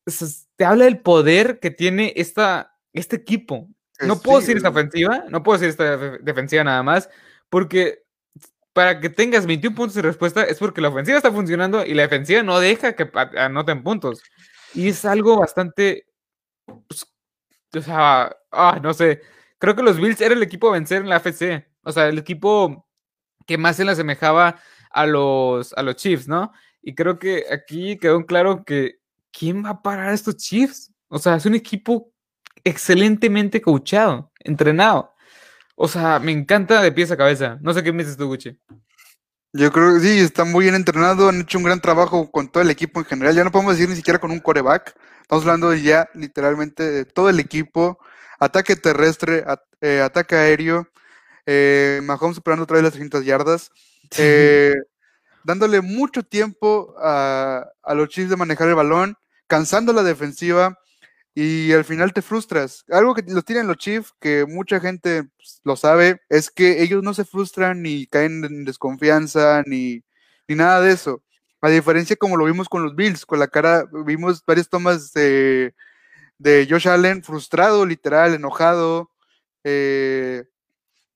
te 0.57 0.65
habla 0.65 0.85
del 0.85 1.01
poder 1.01 1.59
que 1.59 1.71
tiene 1.71 2.13
esta, 2.17 2.77
este 2.93 3.17
equipo. 3.17 3.69
No 4.07 4.21
puedo 4.21 4.39
decir 4.39 4.57
esta 4.57 4.69
ofensiva, 4.69 5.25
no 5.29 5.43
puedo 5.43 5.59
decir 5.59 5.71
esta 5.71 5.97
defensiva 6.19 6.63
nada 6.63 6.85
más, 6.85 7.11
porque 7.49 8.05
para 8.79 9.01
que 9.01 9.11
tengas 9.11 9.45
21 9.45 9.75
puntos 9.75 9.97
de 9.97 10.03
respuesta 10.03 10.45
es 10.45 10.57
porque 10.61 10.81
la 10.81 10.91
ofensiva 10.91 11.17
está 11.17 11.33
funcionando 11.33 11.85
y 11.85 11.95
la 11.95 12.03
defensiva 12.03 12.45
no 12.45 12.61
deja 12.61 12.95
que 12.95 13.11
anoten 13.37 13.83
puntos. 13.83 14.23
Y 14.73 14.87
es 14.87 15.05
algo 15.05 15.41
bastante. 15.41 16.07
Pues, 16.65 17.05
o 17.75 17.81
sea, 17.81 18.37
ah, 18.53 18.79
no 18.81 18.95
sé. 18.95 19.21
Creo 19.59 19.75
que 19.75 19.83
los 19.83 19.97
Bills 19.97 20.21
era 20.21 20.33
el 20.33 20.45
equipo 20.45 20.69
a 20.69 20.75
vencer 20.75 21.03
en 21.03 21.09
la 21.09 21.17
FC. 21.17 21.67
O 21.83 21.91
sea, 21.91 22.07
el 22.07 22.19
equipo 22.19 22.89
que 23.49 23.59
más 23.59 23.75
se 23.75 23.85
le 23.85 23.91
asemejaba 23.91 24.61
a 24.93 25.07
los, 25.07 25.73
a 25.73 25.83
los 25.83 25.97
Chiefs, 25.97 26.29
¿no? 26.29 26.53
Y 26.81 26.95
creo 26.95 27.19
que 27.19 27.47
aquí 27.51 27.99
quedó 27.99 28.25
claro 28.27 28.63
que 28.65 29.01
¿quién 29.33 29.65
va 29.65 29.71
a 29.71 29.83
parar 29.83 30.11
a 30.11 30.15
estos 30.15 30.37
Chiefs? 30.37 30.93
O 31.09 31.19
sea, 31.19 31.35
es 31.35 31.47
un 31.47 31.57
equipo 31.57 32.13
excelentemente 32.63 33.61
coachado, 33.61 34.31
entrenado. 34.39 35.17
O 35.81 35.87
sea, 35.87 36.19
me 36.19 36.33
encanta 36.33 36.83
de 36.83 36.91
pies 36.91 37.13
a 37.13 37.17
cabeza. 37.17 37.57
No 37.61 37.73
sé 37.73 37.85
qué 37.85 37.93
me 37.93 38.03
dices 38.03 38.17
tú, 38.17 38.27
Gucci. 38.27 38.59
Yo 39.53 39.71
creo 39.71 39.95
que 39.95 40.01
sí, 40.01 40.19
están 40.19 40.51
muy 40.51 40.65
bien 40.65 40.75
entrenados, 40.75 41.29
han 41.29 41.43
hecho 41.43 41.57
un 41.57 41.63
gran 41.63 41.81
trabajo 41.81 42.33
con 42.33 42.51
todo 42.51 42.65
el 42.65 42.71
equipo 42.71 42.99
en 42.99 43.07
general. 43.07 43.37
Ya 43.37 43.45
no 43.45 43.53
podemos 43.53 43.75
decir 43.75 43.89
ni 43.89 43.95
siquiera 43.95 44.19
con 44.19 44.33
un 44.33 44.41
coreback. 44.41 44.97
Estamos 45.23 45.45
hablando 45.45 45.73
ya 45.75 46.09
literalmente 46.15 46.83
de 46.83 47.05
todo 47.05 47.31
el 47.31 47.39
equipo. 47.39 48.01
Ataque 48.41 48.75
terrestre, 48.75 49.45
eh, 49.81 50.01
ataque 50.01 50.35
aéreo. 50.35 50.89
Eh, 51.47 52.01
Mahomes 52.03 52.35
superando 52.35 52.65
otra 52.65 52.75
vez 52.75 52.83
las 52.83 52.93
300 52.95 53.25
yardas. 53.25 53.71
Eh, 54.19 54.75
dándole 55.45 55.81
mucho 55.81 56.25
tiempo 56.25 56.97
a, 57.01 57.65
a 57.85 57.95
los 57.95 58.09
Chiefs 58.09 58.31
de 58.31 58.37
manejar 58.37 58.69
el 58.69 58.75
balón, 58.75 59.17
cansando 59.47 59.93
la 59.93 60.03
defensiva 60.03 60.77
y 61.35 61.73
al 61.73 61.85
final 61.85 62.13
te 62.13 62.23
frustras. 62.23 62.85
Algo 62.91 63.15
que 63.15 63.23
lo 63.29 63.43
tienen 63.43 63.67
los 63.69 63.77
Chiefs, 63.79 64.13
que 64.21 64.45
mucha 64.47 64.81
gente 64.81 65.25
pues, 65.37 65.61
lo 65.65 65.77
sabe, 65.77 66.21
es 66.29 66.51
que 66.51 66.83
ellos 66.83 67.03
no 67.03 67.15
se 67.15 67.25
frustran 67.25 67.83
ni 67.83 68.07
caen 68.07 68.45
en 68.45 68.65
desconfianza 68.65 69.63
ni, 69.67 70.03
ni 70.49 70.55
nada 70.57 70.81
de 70.81 70.93
eso. 70.93 71.23
A 71.61 71.69
diferencia 71.71 72.17
como 72.17 72.37
lo 72.37 72.45
vimos 72.45 72.69
con 72.69 72.83
los 72.83 72.95
Bills, 72.95 73.27
con 73.27 73.39
la 73.39 73.49
cara, 73.49 73.85
vimos 74.07 74.45
varias 74.47 74.69
tomas 74.69 75.13
de, 75.13 75.75
de 76.39 76.67
Josh 76.71 76.89
Allen 76.89 77.23
frustrado, 77.23 77.85
literal, 77.87 78.35
enojado, 78.35 79.11
eh, 79.65 80.45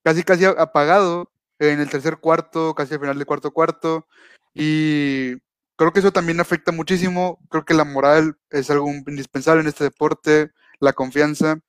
casi 0.03 0.23
casi 0.23 0.45
apagado 0.45 1.31
en 1.59 1.79
el 1.79 1.89
tercer 1.89 2.17
cuarto, 2.17 2.75
casi 2.75 2.95
al 2.95 2.99
final 2.99 3.17
del 3.17 3.27
cuarto 3.27 3.51
cuarto. 3.51 4.07
Y 4.53 5.35
creo 5.83 5.93
que 5.93 5.99
eso 5.99 6.11
también 6.11 6.39
afecta 6.39 6.71
muchísimo. 6.71 7.39
Creo 7.49 7.65
que 7.65 7.73
la 7.73 7.85
moral 7.85 8.37
es 8.49 8.69
algo 8.69 8.89
indispensable 8.89 9.61
en 9.61 9.67
este 9.67 9.85
deporte, 9.85 10.51
la 10.79 10.93
confianza. 10.93 11.59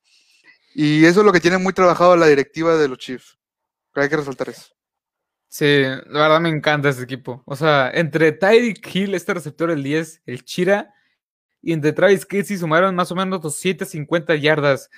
Y 0.75 1.05
eso 1.05 1.21
es 1.21 1.27
lo 1.27 1.33
que 1.33 1.41
tiene 1.41 1.59
muy 1.59 1.73
trabajado 1.73 2.17
la 2.17 2.27
directiva 2.27 2.77
de 2.77 2.89
los 2.89 2.99
Chiefs. 2.99 3.39
Hay 3.95 4.09
que 4.09 4.17
resaltar 4.17 4.49
eso. 4.49 4.75
Sí, 5.49 5.83
la 6.09 6.23
verdad 6.23 6.41
me 6.41 6.49
encanta 6.49 6.89
este 6.89 7.05
equipo. 7.05 7.43
O 7.47 7.55
sea, 7.55 7.91
entre 7.95 8.33
Tyreek 8.33 8.95
Hill, 8.95 9.15
este 9.15 9.35
receptor 9.35 9.71
el 9.71 9.85
10, 9.85 10.23
el 10.27 10.45
Chira, 10.45 10.93
y 11.63 11.73
entre 11.73 11.93
Travis 11.93 12.27
Kelsey 12.27 12.59
sumaron 12.59 12.95
más 12.97 13.13
o 13.13 13.15
menos 13.15 13.41
250 13.41 14.35
yardas. 14.35 14.91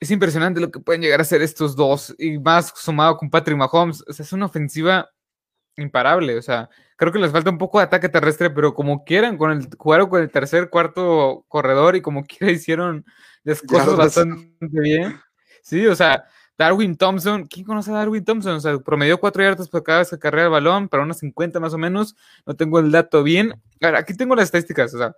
Es 0.00 0.10
impresionante 0.10 0.60
lo 0.60 0.72
que 0.72 0.80
pueden 0.80 1.02
llegar 1.02 1.20
a 1.20 1.22
hacer 1.22 1.40
estos 1.40 1.76
dos, 1.76 2.14
y 2.18 2.38
más 2.38 2.72
sumado 2.76 3.16
con 3.16 3.30
Patrick 3.30 3.56
Mahomes. 3.56 4.02
O 4.08 4.12
sea, 4.12 4.24
es 4.24 4.32
una 4.32 4.46
ofensiva 4.46 5.08
imparable. 5.76 6.36
O 6.36 6.42
sea, 6.42 6.68
creo 6.96 7.12
que 7.12 7.18
les 7.18 7.32
falta 7.32 7.50
un 7.50 7.58
poco 7.58 7.78
de 7.78 7.84
ataque 7.84 8.08
terrestre, 8.08 8.50
pero 8.50 8.74
como 8.74 9.04
quieran, 9.04 9.36
con 9.36 9.52
el, 9.52 9.68
jugaron 9.76 10.08
con 10.08 10.22
el 10.22 10.30
tercer, 10.30 10.70
cuarto 10.70 11.44
corredor 11.48 11.96
y 11.96 12.02
como 12.02 12.24
quiera 12.26 12.52
hicieron 12.52 13.04
las 13.44 13.62
cosas 13.62 13.96
bastante 13.96 14.54
bien. 14.60 15.20
Sí, 15.62 15.86
o 15.86 15.94
sea, 15.94 16.24
Darwin 16.58 16.96
Thompson, 16.96 17.46
¿quién 17.46 17.66
conoce 17.66 17.90
a 17.90 17.94
Darwin 17.94 18.24
Thompson? 18.24 18.54
O 18.54 18.60
sea, 18.60 18.78
promedió 18.78 19.18
cuatro 19.18 19.42
yardas 19.42 19.68
por 19.68 19.82
cada 19.82 19.98
vez 19.98 20.10
que 20.10 20.18
carrera 20.18 20.44
el 20.44 20.50
balón, 20.50 20.88
para 20.88 21.02
unas 21.02 21.18
50 21.18 21.60
más 21.60 21.74
o 21.74 21.78
menos. 21.78 22.16
No 22.46 22.54
tengo 22.54 22.78
el 22.78 22.90
dato 22.90 23.22
bien. 23.22 23.52
A 23.82 23.86
ver, 23.86 23.96
aquí 23.96 24.14
tengo 24.14 24.34
las 24.34 24.46
estadísticas, 24.46 24.94
o 24.94 24.98
sea, 24.98 25.14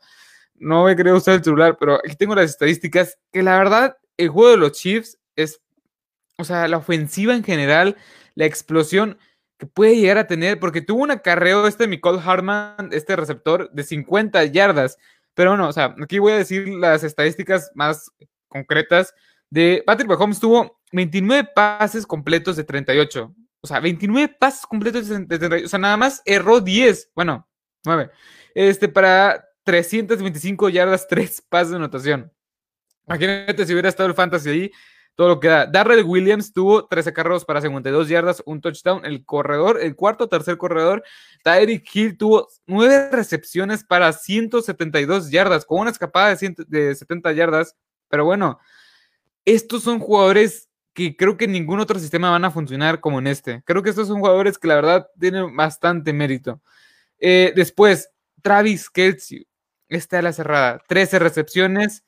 no 0.57 0.89
he 0.89 0.97
querido 0.97 1.17
usar 1.17 1.35
el 1.35 1.45
celular, 1.45 1.77
pero 1.79 1.97
aquí 1.97 2.17
tengo 2.17 2.35
las 2.35 2.51
estadísticas, 2.51 3.19
que 3.33 3.43
la 3.43 3.57
verdad, 3.57 3.97
el 4.17 4.29
juego 4.29 4.51
de 4.51 4.57
los 4.57 4.73
Chiefs 4.73 5.19
es, 5.37 5.61
o 6.37 6.45
sea, 6.45 6.67
la 6.67 6.79
ofensiva 6.79 7.35
en 7.35 7.45
general, 7.45 7.97
la 8.35 8.47
explosión 8.47 9.19
que 9.59 9.67
puede 9.67 9.97
llegar 9.97 10.19
a 10.19 10.27
tener, 10.27 10.61
porque 10.61 10.81
tuvo 10.81 11.03
un 11.03 11.11
acarreo 11.11 11.67
este 11.67 11.87
Nicole 11.87 12.21
Hartman, 12.25 12.91
este 12.93 13.17
receptor, 13.17 13.71
de 13.73 13.83
50 13.83 14.45
yardas. 14.47 14.97
Pero 15.35 15.51
bueno, 15.51 15.69
o 15.69 15.73
sea, 15.73 15.95
aquí 16.03 16.19
voy 16.19 16.33
a 16.33 16.39
decir 16.39 16.69
las 16.69 17.05
estadísticas 17.05 17.71
más 17.75 18.11
concretas 18.49 19.15
de 19.51 19.83
Patrick 19.87 20.09
Mahomes 20.09 20.41
tuvo 20.41 20.81
29 20.93 21.51
pases 21.55 22.07
completos 22.07 22.57
de 22.57 22.65
38. 22.65 23.35
O 23.61 23.67
sea, 23.67 23.81
29 23.81 24.37
pases 24.39 24.67
completos 24.67 25.09
de 25.09 25.27
38. 25.27 25.67
O 25.67 25.69
sea, 25.69 25.79
nada 25.79 25.97
más 25.97 26.23
erró 26.25 26.61
10. 26.61 27.11
Bueno, 27.15 27.49
9. 27.85 28.11
Este, 28.55 28.89
para 28.89 29.45
325 29.65 30.69
yardas, 30.69 31.07
3 31.09 31.43
pases 31.49 31.71
de 31.71 31.77
anotación. 31.77 32.33
Imagínate 33.07 33.67
si 33.67 33.73
hubiera 33.73 33.89
estado 33.89 34.09
el 34.09 34.15
fantasy 34.15 34.51
ahí, 34.51 34.73
todo 35.19 35.31
lo 35.31 35.41
que 35.41 35.49
da. 35.49 35.67
Darrell 35.67 36.05
Williams 36.05 36.53
tuvo 36.53 36.87
13 36.87 37.13
carros 37.13 37.45
para 37.45 37.61
52 37.61 38.09
yardas, 38.09 38.41
un 38.47 38.61
touchdown. 38.61 39.05
El 39.05 39.25
corredor, 39.25 39.81
el 39.83 39.97
cuarto, 39.97 40.29
tercer 40.29 40.57
corredor, 40.59 41.03
Tyreek 41.43 41.85
Hill 41.93 42.17
tuvo 42.17 42.47
9 42.69 43.11
recepciones 43.11 43.83
para 43.83 44.13
172 44.13 45.29
yardas, 45.33 45.65
con 45.65 45.81
una 45.81 45.91
escapada 45.91 46.37
de, 46.37 46.55
de 46.69 46.95
70 46.95 47.33
yardas. 47.33 47.75
Pero 48.09 48.27
bueno, 48.27 48.61
estos 49.45 49.83
son 49.83 49.99
jugadores 49.99 50.69
que 50.95 51.17
creo 51.17 51.37
que 51.37 51.47
en 51.47 51.53
ningún 51.53 51.81
otro 51.81 51.99
sistema 51.99 52.31
van 52.31 52.45
a 52.45 52.53
funcionar 52.53 53.01
como 53.01 53.19
en 53.19 53.27
este. 53.27 53.61
Creo 53.65 53.83
que 53.83 53.91
estos 53.91 54.07
son 54.07 54.21
jugadores 54.21 54.57
que 54.57 54.69
la 54.69 54.77
verdad 54.77 55.09
tienen 55.19 55.57
bastante 55.57 56.13
mérito. 56.13 56.63
Eh, 57.19 57.53
después, 57.57 58.09
Travis 58.41 58.89
Kelsey, 58.89 59.49
esta 59.89 60.19
es 60.19 60.23
la 60.23 60.33
cerrada, 60.33 60.81
13 60.87 61.19
recepciones 61.19 62.05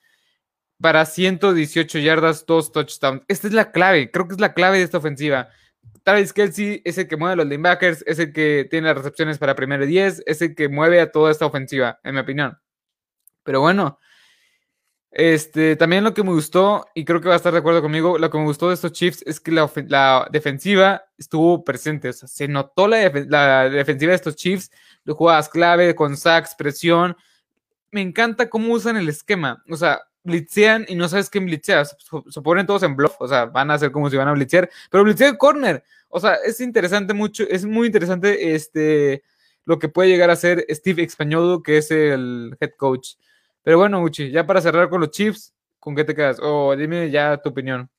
para 0.81 1.05
118 1.05 1.99
yardas, 1.99 2.47
2 2.47 2.73
touchdowns. 2.73 3.23
Esta 3.29 3.47
es 3.49 3.53
la 3.53 3.73
clave, 3.73 4.11
creo 4.11 4.27
que 4.27 4.35
es 4.35 4.41
la 4.41 4.55
clave 4.55 4.79
de 4.79 4.85
esta 4.85 4.99
ofensiva. 4.99 5.49
Travis 6.03 6.33
Kelsey 6.33 6.81
es 6.85 6.99
el 6.99 7.09
que 7.09 7.17
mueve 7.17 7.35
a 7.35 7.37
los 7.37 7.47
linebackers, 7.47 8.03
es 8.07 8.19
el 8.19 8.33
que 8.33 8.67
tiene 8.71 8.89
las 8.89 8.97
recepciones 8.97 9.39
para 9.39 9.55
primero 9.55 9.85
10, 9.85 10.23
es 10.27 10.43
el 10.43 10.55
que 10.55 10.69
mueve 10.69 11.01
a 11.01 11.13
toda 11.13 11.31
esta 11.31 11.47
ofensiva, 11.47 12.01
en 12.03 12.15
mi 12.15 12.21
opinión. 12.21 12.59
Pero 13.43 13.61
bueno, 13.61 13.99
este, 15.11 15.75
también 15.77 16.05
lo 16.05 16.15
que 16.15 16.23
me 16.23 16.31
gustó, 16.31 16.87
y 16.95 17.05
creo 17.05 17.21
que 17.21 17.29
va 17.29 17.35
a 17.35 17.37
estar 17.37 17.53
de 17.53 17.59
acuerdo 17.59 17.83
conmigo, 17.83 18.19
lo 18.19 18.31
que 18.31 18.39
me 18.39 18.45
gustó 18.45 18.69
de 18.69 18.75
estos 18.75 18.93
Chiefs 18.93 19.23
es 19.27 19.41
que 19.41 19.51
la, 19.51 20.29
defensiva 20.31 21.05
estuvo 21.19 21.65
presente. 21.65 22.11
O 22.11 22.13
sea, 22.13 22.29
se 22.29 22.49
notó 22.49 22.87
la, 22.89 23.69
defensiva 23.69 24.11
de 24.11 24.17
estos 24.17 24.37
Chiefs, 24.37 24.71
de 25.05 25.13
jugadas 25.13 25.49
clave, 25.49 25.95
con 25.95 26.17
sacks, 26.17 26.55
presión. 26.55 27.17
Me 27.91 28.01
encanta 28.01 28.49
cómo 28.49 28.73
usan 28.73 28.97
el 28.97 29.09
esquema. 29.09 29.63
O 29.69 29.77
sea, 29.77 30.01
blitzean 30.23 30.85
y 30.89 30.95
no 30.95 31.09
sabes 31.09 31.31
quién 31.31 31.47
blitzea. 31.47 31.85
Se, 31.85 32.41
ponen 32.43 32.67
todos 32.67 32.83
en 32.83 32.97
bluff. 32.97 33.15
O 33.21 33.29
sea, 33.29 33.47
van 33.47 33.71
a 33.71 33.75
hacer 33.75 33.93
como 33.93 34.11
si 34.11 34.17
van 34.17 34.29
a 34.29 34.33
blitzear, 34.33 34.71
pero 34.91 35.05
blitzean 35.05 35.37
corner. 35.37 35.83
O 36.09 36.21
sea, 36.21 36.35
es 36.45 36.61
interesante 36.61 37.15
mucho, 37.15 37.45
es 37.49 37.65
muy 37.65 37.87
interesante 37.87 38.55
este, 38.55 39.23
lo 39.65 39.79
que 39.79 39.89
puede 39.89 40.09
llegar 40.09 40.31
a 40.31 40.37
ser 40.37 40.67
Steve 40.69 41.03
Españodo, 41.03 41.63
que 41.63 41.79
es 41.79 41.91
el 41.91 42.57
head 42.61 42.73
coach. 42.77 43.15
Pero 43.63 43.79
bueno, 43.79 44.03
Uchi, 44.03 44.31
ya 44.31 44.47
para 44.47 44.61
cerrar 44.61 44.89
con 44.89 45.01
los 45.01 45.11
Chiefs, 45.11 45.55
¿con 45.79 45.95
qué 45.95 46.05
te 46.05 46.15
quedas? 46.15 46.39
O 46.43 46.75
dime 46.77 47.11
ya 47.11 47.37
tu 47.37 47.51
opinión. 47.51 47.91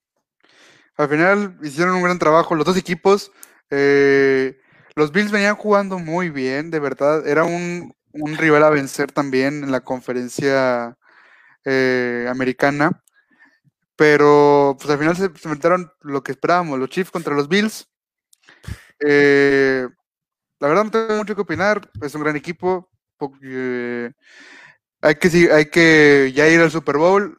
Al 0.97 1.09
final 1.09 1.57
hicieron 1.63 1.95
un 1.95 2.03
gran 2.03 2.19
trabajo 2.19 2.55
los 2.55 2.65
dos 2.65 2.77
equipos. 2.77 3.31
Eh, 3.69 4.59
los 4.95 5.11
Bills 5.11 5.31
venían 5.31 5.55
jugando 5.55 5.99
muy 5.99 6.29
bien, 6.29 6.71
de 6.71 6.79
verdad. 6.79 7.27
Era 7.27 7.43
un, 7.43 7.93
rival 8.13 8.63
a 8.63 8.69
vencer 8.69 9.11
también 9.11 9.63
en 9.63 9.71
la 9.71 9.79
conferencia 9.79 10.97
eh, 11.65 12.27
americana. 12.29 13.03
Pero 13.95 14.75
pues 14.79 14.89
al 14.89 14.97
final 14.97 15.15
se, 15.15 15.25
enfrentaron 15.25 15.91
lo 16.01 16.23
que 16.23 16.31
esperábamos, 16.31 16.79
los 16.79 16.89
Chiefs 16.89 17.11
contra 17.11 17.35
los 17.35 17.47
Bills. 17.47 17.87
Eh, 18.99 19.87
la 20.59 20.67
verdad 20.67 20.85
no 20.85 20.91
tengo 20.91 21.15
mucho 21.17 21.35
que 21.35 21.41
opinar, 21.41 21.89
es 22.01 22.15
un 22.15 22.23
gran 22.23 22.35
equipo. 22.35 22.89
Porque, 23.17 24.13
hay 25.01 25.15
que, 25.15 25.51
hay 25.51 25.65
que 25.65 26.31
ya 26.33 26.47
ir 26.47 26.59
al 26.59 26.71
Super 26.71 26.97
Bowl. 26.97 27.37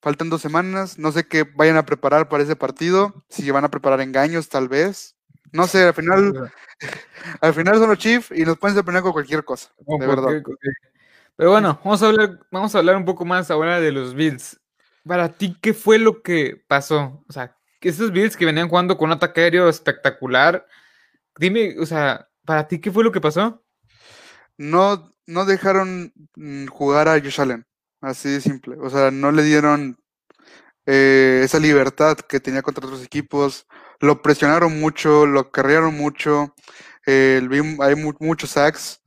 Faltan 0.00 0.30
dos 0.30 0.42
semanas. 0.42 0.98
No 0.98 1.10
sé 1.10 1.26
qué 1.26 1.42
vayan 1.42 1.76
a 1.76 1.86
preparar 1.86 2.28
para 2.28 2.44
ese 2.44 2.54
partido. 2.54 3.24
Si 3.28 3.50
van 3.50 3.64
a 3.64 3.70
preparar 3.70 4.00
engaños, 4.00 4.48
tal 4.48 4.68
vez. 4.68 5.16
No 5.52 5.66
sé, 5.66 5.82
al 5.82 5.94
final, 5.94 6.52
al 7.40 7.54
final 7.54 7.78
son 7.78 7.88
los 7.88 7.98
Chiefs 7.98 8.30
y 8.30 8.44
nos 8.44 8.58
pueden 8.58 8.76
sorprender 8.76 9.02
con 9.02 9.12
cualquier 9.12 9.44
cosa. 9.44 9.70
de 9.78 10.06
verdad. 10.06 10.42
Pero 11.36 11.50
bueno, 11.50 11.78
vamos 11.84 12.02
a 12.02 12.06
hablar, 12.06 12.40
vamos 12.50 12.74
a 12.74 12.78
hablar 12.78 12.96
un 12.96 13.04
poco 13.04 13.24
más 13.24 13.50
ahora 13.50 13.80
de 13.80 13.92
los 13.92 14.14
Bills. 14.14 14.58
Para 15.06 15.32
ti, 15.32 15.56
¿qué 15.60 15.74
fue 15.74 15.98
lo 15.98 16.22
que 16.22 16.62
pasó? 16.66 17.24
O 17.28 17.32
sea, 17.32 17.56
esos 17.88 18.12
Bills 18.12 18.36
que 18.36 18.44
venían 18.44 18.68
jugando 18.68 18.96
con 18.96 19.10
un 19.10 19.16
ataque 19.16 19.42
aéreo 19.42 19.68
espectacular. 19.68 20.66
Dime, 21.38 21.76
o 21.78 21.86
sea, 21.86 22.28
para 22.44 22.66
ti, 22.66 22.80
¿qué 22.80 22.90
fue 22.90 23.04
lo 23.04 23.12
que 23.12 23.20
pasó? 23.20 23.62
No, 24.58 25.14
no 25.26 25.44
dejaron 25.44 26.12
mm, 26.34 26.66
jugar 26.66 27.08
a 27.08 27.20
Josh 27.20 27.40
Allen, 27.40 27.66
así 28.00 28.30
de 28.30 28.40
simple. 28.40 28.76
O 28.80 28.90
sea, 28.90 29.10
no 29.10 29.30
le 29.32 29.42
dieron 29.42 29.98
eh, 30.86 31.42
esa 31.44 31.58
libertad 31.58 32.16
que 32.16 32.40
tenía 32.40 32.62
contra 32.62 32.86
otros 32.86 33.04
equipos. 33.04 33.66
Lo 34.00 34.22
presionaron 34.22 34.78
mucho, 34.80 35.26
lo 35.26 35.50
carrearon 35.50 35.94
mucho. 35.94 36.54
Eh, 37.06 37.40
hay 37.80 37.94
muchos 37.94 38.50
sacks. 38.50 39.00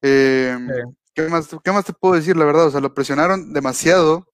Em, 0.00 0.68
¿qué, 1.24 1.28
más, 1.28 1.48
¿Qué 1.64 1.72
más 1.72 1.84
te 1.84 1.92
puedo 1.92 2.14
decir, 2.14 2.36
la 2.36 2.44
verdad? 2.44 2.66
O 2.66 2.70
sea, 2.70 2.80
lo 2.80 2.94
presionaron 2.94 3.52
demasiado 3.52 4.26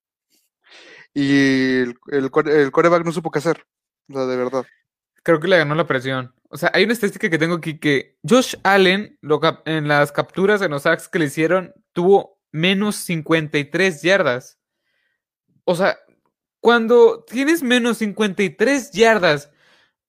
y 1.15 1.79
el, 1.81 1.99
el, 2.09 2.31
el 2.47 2.73
coreback 2.73 3.05
no 3.05 3.13
supo 3.13 3.31
qué 3.31 3.39
hacer. 3.39 3.67
O 4.11 4.15
sea, 4.15 4.27
de 4.27 4.37
verdad. 4.37 4.67
Creo 5.23 5.41
que 5.41 5.49
le 5.49 5.57
ganó 5.57 5.75
la 5.75 5.87
presión. 5.87 6.35
O 6.51 6.59
sea, 6.59 6.71
hay 6.75 6.85
una 6.85 6.93
estadística 6.93 7.31
que 7.31 7.39
tengo 7.39 7.55
aquí 7.55 7.79
que 7.79 8.19
Josh 8.29 8.57
Allen, 8.63 9.19
en 9.65 9.89
las 9.89 10.13
capturas, 10.13 10.61
en 10.61 10.71
los 10.71 10.83
sacks 10.83 11.09
que 11.09 11.19
le 11.19 11.25
hicieron, 11.27 11.73
tuvo 11.93 12.39
menos 12.53 12.97
53 12.97 14.03
yardas. 14.03 14.59
O 15.65 15.75
sea, 15.75 15.99
cuando 16.61 17.25
tienes 17.25 17.63
menos 17.63 17.99
53 17.99 18.91
yardas, 18.93 19.51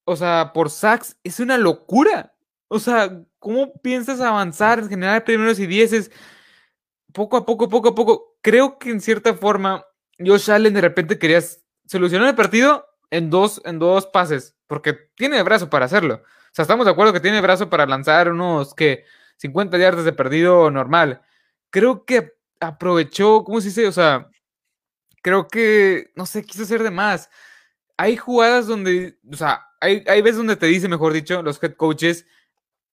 o 0.04 0.16
sea, 0.16 0.52
por 0.54 0.70
sacks, 0.70 1.16
es 1.24 1.40
una 1.40 1.58
locura. 1.58 2.36
O 2.68 2.80
sea, 2.80 3.24
¿cómo 3.40 3.74
piensas 3.82 4.20
avanzar, 4.20 4.88
generar 4.90 5.24
primeros 5.24 5.60
y 5.60 5.68
dieces? 5.68 6.12
Poco 7.16 7.38
a 7.38 7.46
poco, 7.46 7.70
poco 7.70 7.88
a 7.90 7.96
poco. 7.96 8.36
Creo 8.42 8.78
que 8.78 8.90
en 8.90 9.00
cierta 9.00 9.34
forma, 9.36 9.86
Josh 10.20 10.52
Allen 10.52 10.74
de 10.74 10.82
repente 10.82 11.18
quería 11.18 11.40
solucionar 11.86 12.28
el 12.28 12.36
partido 12.36 12.86
en 13.10 13.30
dos, 13.30 13.62
en 13.64 13.80
dos 13.80 14.06
pases, 14.08 14.58
porque 14.68 14.94
tiene 15.16 15.42
brazo 15.42 15.70
para 15.70 15.86
hacerlo. 15.86 16.16
O 16.16 16.52
sea, 16.52 16.64
estamos 16.64 16.86
de 16.86 16.92
acuerdo 16.92 17.14
que 17.14 17.22
tiene 17.22 17.40
brazo 17.40 17.70
para 17.70 17.86
lanzar 17.86 18.30
unos 18.30 18.74
que 18.74 19.06
50 19.38 19.78
yardas 19.78 20.04
de 20.04 20.12
perdido 20.12 20.70
normal. 20.70 21.22
Creo 21.70 22.04
que 22.04 22.34
aprovechó, 22.60 23.46
¿cómo 23.46 23.62
se 23.62 23.70
dice? 23.70 23.88
O 23.88 23.94
sea, 23.94 24.30
creo 25.22 25.48
que, 25.48 26.12
no 26.16 26.26
sé, 26.26 26.44
quiso 26.44 26.64
hacer 26.64 26.84
de 26.84 26.92
más. 26.92 27.30
Hay 27.96 28.18
jugadas 28.18 28.68
donde, 28.68 29.20
o 29.32 29.38
sea, 29.38 29.66
hay, 29.80 30.04
hay 30.06 30.22
veces 30.22 30.36
donde 30.36 30.58
te 30.58 30.66
dice, 30.66 30.90
mejor 30.90 31.14
dicho, 31.14 31.42
los 31.42 31.64
head 31.64 31.76
coaches, 31.76 32.28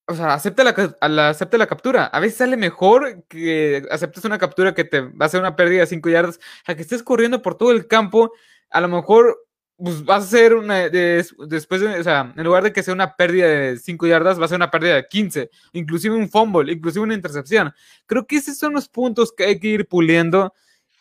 o 0.07 0.15
sea, 0.15 0.35
acepta 0.35 0.65
la, 0.65 1.29
acepta 1.29 1.59
la 1.59 1.67
captura. 1.67 2.07
A 2.07 2.21
veces 2.21 2.39
sale 2.39 2.57
mejor 2.57 3.25
que 3.29 3.87
aceptes 3.91 4.25
una 4.25 4.39
captura 4.39 4.75
que 4.75 4.85
te 4.85 5.01
va 5.01 5.13
a 5.21 5.25
hacer 5.27 5.41
una 5.41 5.57
pérdida 5.57 5.81
de 5.81 5.87
5 5.87 6.09
yardas 6.11 6.41
a 6.67 6.75
que 6.75 6.83
estés 6.83 7.03
corriendo 7.03 7.43
por 7.43 7.57
todo 7.57 7.73
el 7.73 7.87
campo. 7.87 8.33
A 8.71 8.81
lo 8.81 8.89
mejor 8.89 9.47
pues, 9.77 10.05
vas 10.05 10.25
a 10.25 10.27
ser 10.27 10.55
una. 10.55 10.89
después, 10.89 11.81
de, 11.81 12.01
o 12.01 12.05
sea, 12.05 12.33
en 12.37 12.45
lugar 12.45 12.65
de 12.65 12.73
que 12.73 12.83
sea 12.83 12.95
una 12.95 13.17
pérdida 13.17 13.47
de 13.49 13.79
5 13.79 14.07
yardas, 14.07 14.41
va 14.41 14.45
a 14.47 14.49
ser 14.49 14.57
una 14.57 14.71
pérdida 14.71 14.95
de 14.97 15.07
15. 15.07 15.51
Inclusive 15.73 16.15
un 16.15 16.29
fumble, 16.29 16.73
inclusive 16.73 17.03
una 17.03 17.15
intercepción. 17.15 17.73
Creo 18.07 18.27
que 18.27 18.37
esos 18.37 18.59
son 18.59 18.75
los 18.75 18.89
puntos 18.89 19.33
que 19.33 19.45
hay 19.45 19.61
que 19.61 19.69
ir 19.69 19.87
puliendo. 19.87 20.53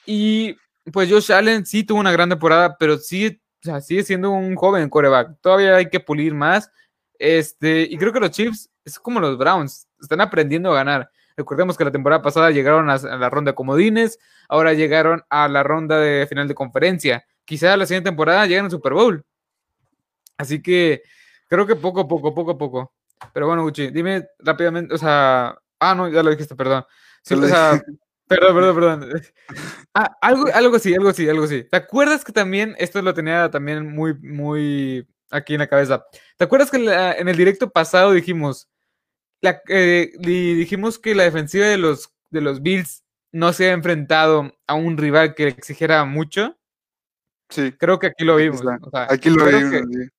Y 0.05 0.55
pues 0.93 1.09
Josh 1.09 1.31
Allen 1.31 1.65
sí 1.65 1.83
tuvo 1.83 1.99
una 1.99 2.11
gran 2.11 2.29
temporada, 2.29 2.75
pero 2.79 2.97
sí, 2.97 3.39
o 3.61 3.65
sea, 3.65 3.81
sigue 3.81 4.03
siendo 4.03 4.31
un 4.31 4.55
joven 4.55 4.89
coreback. 4.89 5.39
Todavía 5.41 5.75
hay 5.75 5.89
que 5.89 5.99
pulir 5.99 6.33
más. 6.33 6.71
Este, 7.21 7.83
y 7.83 7.99
creo 7.99 8.11
que 8.11 8.19
los 8.19 8.31
Chiefs 8.31 8.71
es 8.83 8.97
como 8.97 9.19
los 9.19 9.37
Browns, 9.37 9.87
están 10.01 10.21
aprendiendo 10.21 10.71
a 10.71 10.75
ganar. 10.75 11.11
Recordemos 11.37 11.77
que 11.77 11.85
la 11.85 11.91
temporada 11.91 12.23
pasada 12.23 12.49
llegaron 12.49 12.89
a, 12.89 12.97
la 12.97 13.29
ronda 13.29 13.51
de 13.51 13.55
comodines, 13.55 14.17
ahora 14.49 14.73
llegaron 14.73 15.21
a 15.29 15.47
la 15.47 15.61
ronda 15.61 15.99
de 15.99 16.25
final 16.25 16.47
de 16.47 16.55
conferencia. 16.55 17.23
Quizá 17.45 17.77
la 17.77 17.85
siguiente 17.85 18.09
temporada 18.09 18.47
lleguen 18.47 18.65
al 18.65 18.71
Super 18.71 18.93
Bowl. 18.93 19.23
Así 20.35 20.63
que 20.63 21.03
creo 21.47 21.67
que 21.67 21.75
poco 21.75 22.01
a 22.01 22.07
poco, 22.07 22.33
poco 22.33 22.51
a 22.51 22.57
poco. 22.57 22.93
Pero 23.35 23.45
bueno, 23.45 23.61
Gucci, 23.61 23.91
dime 23.91 24.25
rápidamente, 24.39 24.95
o 24.95 24.97
sea, 24.97 25.55
ah, 25.79 25.93
no, 25.93 26.09
ya 26.09 26.23
lo 26.23 26.31
dijiste, 26.31 26.55
perdón. 26.55 26.83
o 26.83 27.47
sea, 27.47 27.83
perdón, 28.27 28.55
perdón, 28.55 28.75
perdón. 28.75 29.21
Ah, 29.93 30.17
algo, 30.21 30.47
algo 30.51 30.79
sí, 30.79 30.95
algo 30.95 31.13
sí, 31.13 31.29
algo 31.29 31.45
sí. 31.45 31.65
¿Te 31.69 31.77
acuerdas 31.77 32.23
que 32.23 32.31
también, 32.31 32.75
esto 32.79 32.99
lo 33.03 33.13
tenía 33.13 33.51
también 33.51 33.93
muy, 33.93 34.15
muy 34.15 35.05
aquí 35.31 35.53
en 35.53 35.59
la 35.59 35.67
cabeza. 35.67 36.05
¿Te 36.37 36.43
acuerdas 36.43 36.69
que 36.69 36.77
en 36.77 37.27
el 37.27 37.37
directo 37.37 37.69
pasado 37.69 38.11
dijimos, 38.11 38.69
la, 39.41 39.61
eh, 39.67 40.11
dijimos 40.19 40.99
que 40.99 41.15
la 41.15 41.23
defensiva 41.23 41.65
de 41.65 41.77
los, 41.77 42.13
de 42.29 42.41
los 42.41 42.61
Bills 42.61 43.03
no 43.31 43.53
se 43.53 43.69
ha 43.69 43.73
enfrentado 43.73 44.53
a 44.67 44.75
un 44.75 44.97
rival 44.97 45.33
que 45.33 45.45
le 45.45 45.49
exigiera 45.51 46.03
mucho? 46.05 46.57
Sí. 47.49 47.73
Creo 47.73 47.99
que 47.99 48.07
aquí 48.07 48.23
lo 48.23 48.35
vimos. 48.35 48.61
aquí 48.93 49.29
lo 49.29 49.45
vimos. 49.45 50.09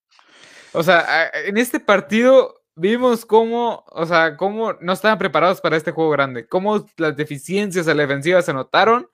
O 0.72 0.82
sea, 0.82 1.30
en 1.44 1.58
este 1.58 1.80
partido 1.80 2.62
vimos 2.74 3.26
cómo, 3.26 3.84
o 3.88 4.06
sea, 4.06 4.36
cómo 4.36 4.74
no 4.80 4.92
estaban 4.92 5.18
preparados 5.18 5.60
para 5.60 5.76
este 5.76 5.92
juego 5.92 6.10
grande, 6.10 6.46
cómo 6.46 6.86
las 6.96 7.16
deficiencias 7.16 7.86
a 7.88 7.94
la 7.94 8.02
defensiva 8.02 8.40
se 8.42 8.52
notaron. 8.52 9.08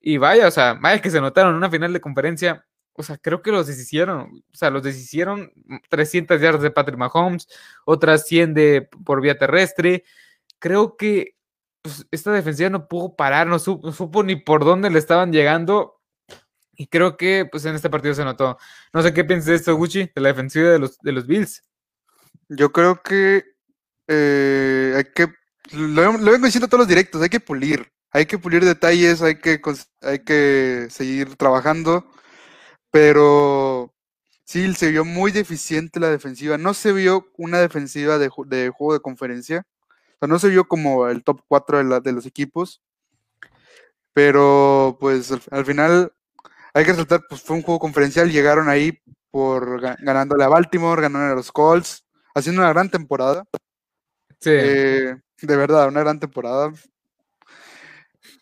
Y 0.00 0.16
vaya, 0.16 0.48
o 0.48 0.50
sea, 0.50 0.74
vaya 0.74 1.00
que 1.00 1.10
se 1.10 1.20
notaron 1.20 1.52
en 1.52 1.58
una 1.58 1.70
final 1.70 1.92
de 1.92 2.00
conferencia 2.00 2.66
o 2.94 3.02
sea, 3.02 3.16
creo 3.18 3.42
que 3.42 3.52
los 3.52 3.66
deshicieron. 3.66 4.44
O 4.52 4.56
sea, 4.56 4.70
los 4.70 4.82
deshicieron 4.82 5.52
300 5.88 6.40
yardas 6.40 6.62
de 6.62 6.70
Patrick 6.70 6.98
Mahomes, 6.98 7.48
otras 7.84 8.26
100 8.26 8.54
de, 8.54 8.88
por 9.04 9.20
vía 9.20 9.38
terrestre. 9.38 10.04
Creo 10.58 10.96
que 10.96 11.36
pues, 11.82 12.06
esta 12.10 12.32
defensiva 12.32 12.70
no 12.70 12.88
pudo 12.88 13.16
parar, 13.16 13.46
no 13.46 13.58
supo, 13.58 14.22
ni 14.22 14.36
por 14.36 14.64
dónde 14.64 14.90
le 14.90 14.98
estaban 14.98 15.32
llegando. 15.32 16.00
Y 16.74 16.86
creo 16.88 17.16
que 17.16 17.46
pues 17.50 17.64
en 17.64 17.74
este 17.74 17.90
partido 17.90 18.14
se 18.14 18.24
notó. 18.24 18.58
No 18.92 19.02
sé 19.02 19.12
qué 19.14 19.24
piensas 19.24 19.46
de 19.46 19.54
esto, 19.56 19.76
Gucci, 19.76 20.10
de 20.14 20.20
la 20.20 20.28
defensiva 20.28 20.70
de 20.70 20.78
los, 20.78 20.98
de 20.98 21.12
los 21.12 21.26
Bills. 21.26 21.62
Yo 22.48 22.72
creo 22.72 23.02
que 23.02 23.44
eh, 24.08 24.94
hay 24.96 25.04
que. 25.14 25.32
Lo, 25.72 26.12
lo, 26.18 26.32
vengo 26.32 26.46
diciendo 26.46 26.68
todos 26.68 26.80
los 26.80 26.88
directos, 26.88 27.22
hay 27.22 27.28
que 27.30 27.40
pulir. 27.40 27.90
Hay 28.10 28.26
que 28.26 28.38
pulir 28.38 28.64
detalles, 28.64 29.22
hay 29.22 29.36
que, 29.36 29.60
hay 30.02 30.18
que 30.18 30.88
seguir 30.90 31.36
trabajando 31.36 32.06
pero 32.92 33.92
sí, 34.44 34.72
se 34.74 34.90
vio 34.90 35.04
muy 35.04 35.32
deficiente 35.32 35.98
la 35.98 36.10
defensiva. 36.10 36.58
No 36.58 36.74
se 36.74 36.92
vio 36.92 37.32
una 37.38 37.58
defensiva 37.58 38.18
de, 38.18 38.28
juego 38.28 38.92
de 38.92 39.00
conferencia. 39.00 39.66
O 39.88 40.18
sea, 40.20 40.28
no 40.28 40.38
se 40.38 40.50
vio 40.50 40.68
como 40.68 41.08
el 41.08 41.24
top 41.24 41.40
4 41.48 41.82
de, 41.82 42.00
de 42.00 42.12
los 42.12 42.26
equipos. 42.26 42.82
Pero 44.12 44.98
pues 45.00 45.32
al, 45.50 45.64
final 45.64 46.12
hay 46.74 46.84
que 46.84 46.90
resaltar, 46.90 47.22
pues 47.28 47.40
fue 47.42 47.56
un 47.56 47.62
juego 47.62 47.80
conferencial. 47.80 48.30
Llegaron 48.30 48.68
ahí 48.68 49.00
por 49.30 49.80
ganándole 49.80 50.44
a 50.44 50.48
Baltimore, 50.48 51.00
ganando 51.00 51.32
a 51.32 51.36
los 51.36 51.50
Colts, 51.50 52.04
haciendo 52.34 52.60
una 52.60 52.74
gran 52.74 52.90
temporada. 52.90 53.44
Sí. 54.38 54.50
Eh, 54.52 55.16
de 55.40 55.56
verdad, 55.56 55.88
una 55.88 56.00
gran 56.00 56.20
temporada. 56.20 56.70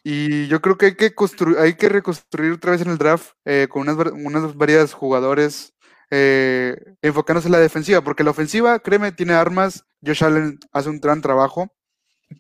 Y 0.03 0.47
yo 0.49 0.61
creo 0.61 0.79
que 0.79 0.87
hay 0.87 0.95
que, 0.95 1.15
construir, 1.15 1.59
hay 1.59 1.75
que 1.75 1.89
reconstruir 1.89 2.53
otra 2.53 2.73
vez 2.73 2.81
en 2.81 2.91
el 2.91 2.99
draft 2.99 3.33
eh, 3.45 3.69
con 3.71 3.83
unas, 3.83 4.13
unas 4.13 4.55
varias 4.57 4.95
jugadores 4.95 5.75
eh, 6.11 6.77
enfocándose 7.03 7.49
en 7.49 7.53
la 7.53 7.59
defensiva, 7.61 8.01
porque 8.01 8.25
la 8.25 8.31
ofensiva, 8.31 8.79
créeme, 8.79 9.13
tiene 9.13 9.35
armas. 9.35 9.85
Josh 10.05 10.25
Allen 10.25 10.59
hace 10.73 10.89
un 10.89 11.01
gran 11.01 11.21
trabajo. 11.21 11.71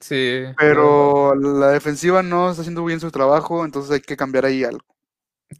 Sí. 0.00 0.44
Pero 0.56 1.34
la 1.34 1.68
defensiva 1.68 2.22
no 2.22 2.50
está 2.50 2.62
haciendo 2.62 2.84
bien 2.84 3.00
su 3.00 3.10
trabajo, 3.10 3.64
entonces 3.64 3.90
hay 3.90 4.00
que 4.00 4.16
cambiar 4.16 4.46
ahí 4.46 4.64
algo. 4.64 4.84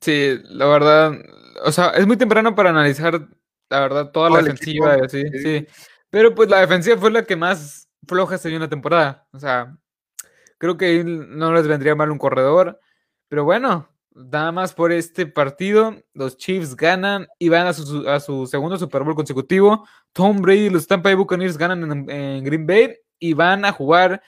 Sí, 0.00 0.38
la 0.44 0.66
verdad, 0.66 1.12
o 1.64 1.72
sea, 1.72 1.90
es 1.90 2.06
muy 2.06 2.16
temprano 2.16 2.54
para 2.54 2.70
analizar, 2.70 3.28
la 3.68 3.80
verdad, 3.80 4.10
toda 4.12 4.30
la 4.30 4.38
defensiva, 4.38 5.08
sí, 5.08 5.24
sí. 5.42 5.66
Pero 6.10 6.34
pues 6.34 6.48
la 6.48 6.60
defensiva 6.60 6.96
fue 6.96 7.10
la 7.10 7.24
que 7.24 7.36
más 7.36 7.88
floja 8.06 8.38
se 8.38 8.48
dio 8.48 8.56
en 8.56 8.62
la 8.62 8.68
temporada. 8.68 9.26
O 9.32 9.38
sea, 9.38 9.76
Creo 10.60 10.76
que 10.76 11.02
no 11.02 11.54
les 11.54 11.66
vendría 11.66 11.94
mal 11.94 12.10
un 12.10 12.18
corredor. 12.18 12.78
Pero 13.28 13.44
bueno, 13.44 13.88
nada 14.14 14.52
más 14.52 14.74
por 14.74 14.92
este 14.92 15.24
partido, 15.24 15.96
los 16.12 16.36
Chiefs 16.36 16.76
ganan 16.76 17.26
y 17.38 17.48
van 17.48 17.66
a 17.66 17.72
su, 17.72 18.46
segundo 18.46 18.76
Super 18.76 19.02
Bowl 19.02 19.14
consecutivo. 19.14 19.88
Tom 20.12 20.42
Brady 20.42 20.66
y 20.66 20.70
los 20.70 20.86
Tampa 20.86 21.08
Bay 21.08 21.14
Buccaneers 21.14 21.56
ganan 21.56 22.10
en, 22.10 22.44
Green 22.44 22.66
Bay 22.66 22.94
y 23.18 23.32
van 23.32 23.64
a 23.64 23.72
jugar 23.72 24.22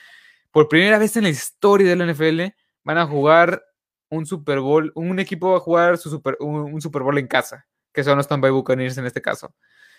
por 0.50 0.68
primera 0.68 0.96
vez 0.96 1.14
en 1.18 1.24
la 1.24 1.28
historia 1.28 1.86
de 1.86 1.96
la 1.96 2.10
NFL. 2.10 2.40
Van 2.82 2.96
a 2.96 3.06
jugar 3.06 3.62
un 4.08 4.24
Super 4.24 4.60
Bowl, 4.60 4.90
un 4.94 5.18
equipo 5.18 5.50
va 5.50 5.58
a 5.58 5.60
jugar 5.60 5.98
su 5.98 6.08
super, 6.08 6.38
un, 6.40 6.80
Super 6.80 7.02
Bowl 7.02 7.18
en 7.18 7.26
casa, 7.26 7.66
que 7.92 8.02
son 8.02 8.16
los 8.16 8.26
Tampa 8.26 8.46
Bay 8.46 8.54
Buccaneers 8.54 8.96
en 8.96 9.04
este 9.04 9.20
caso. 9.20 9.54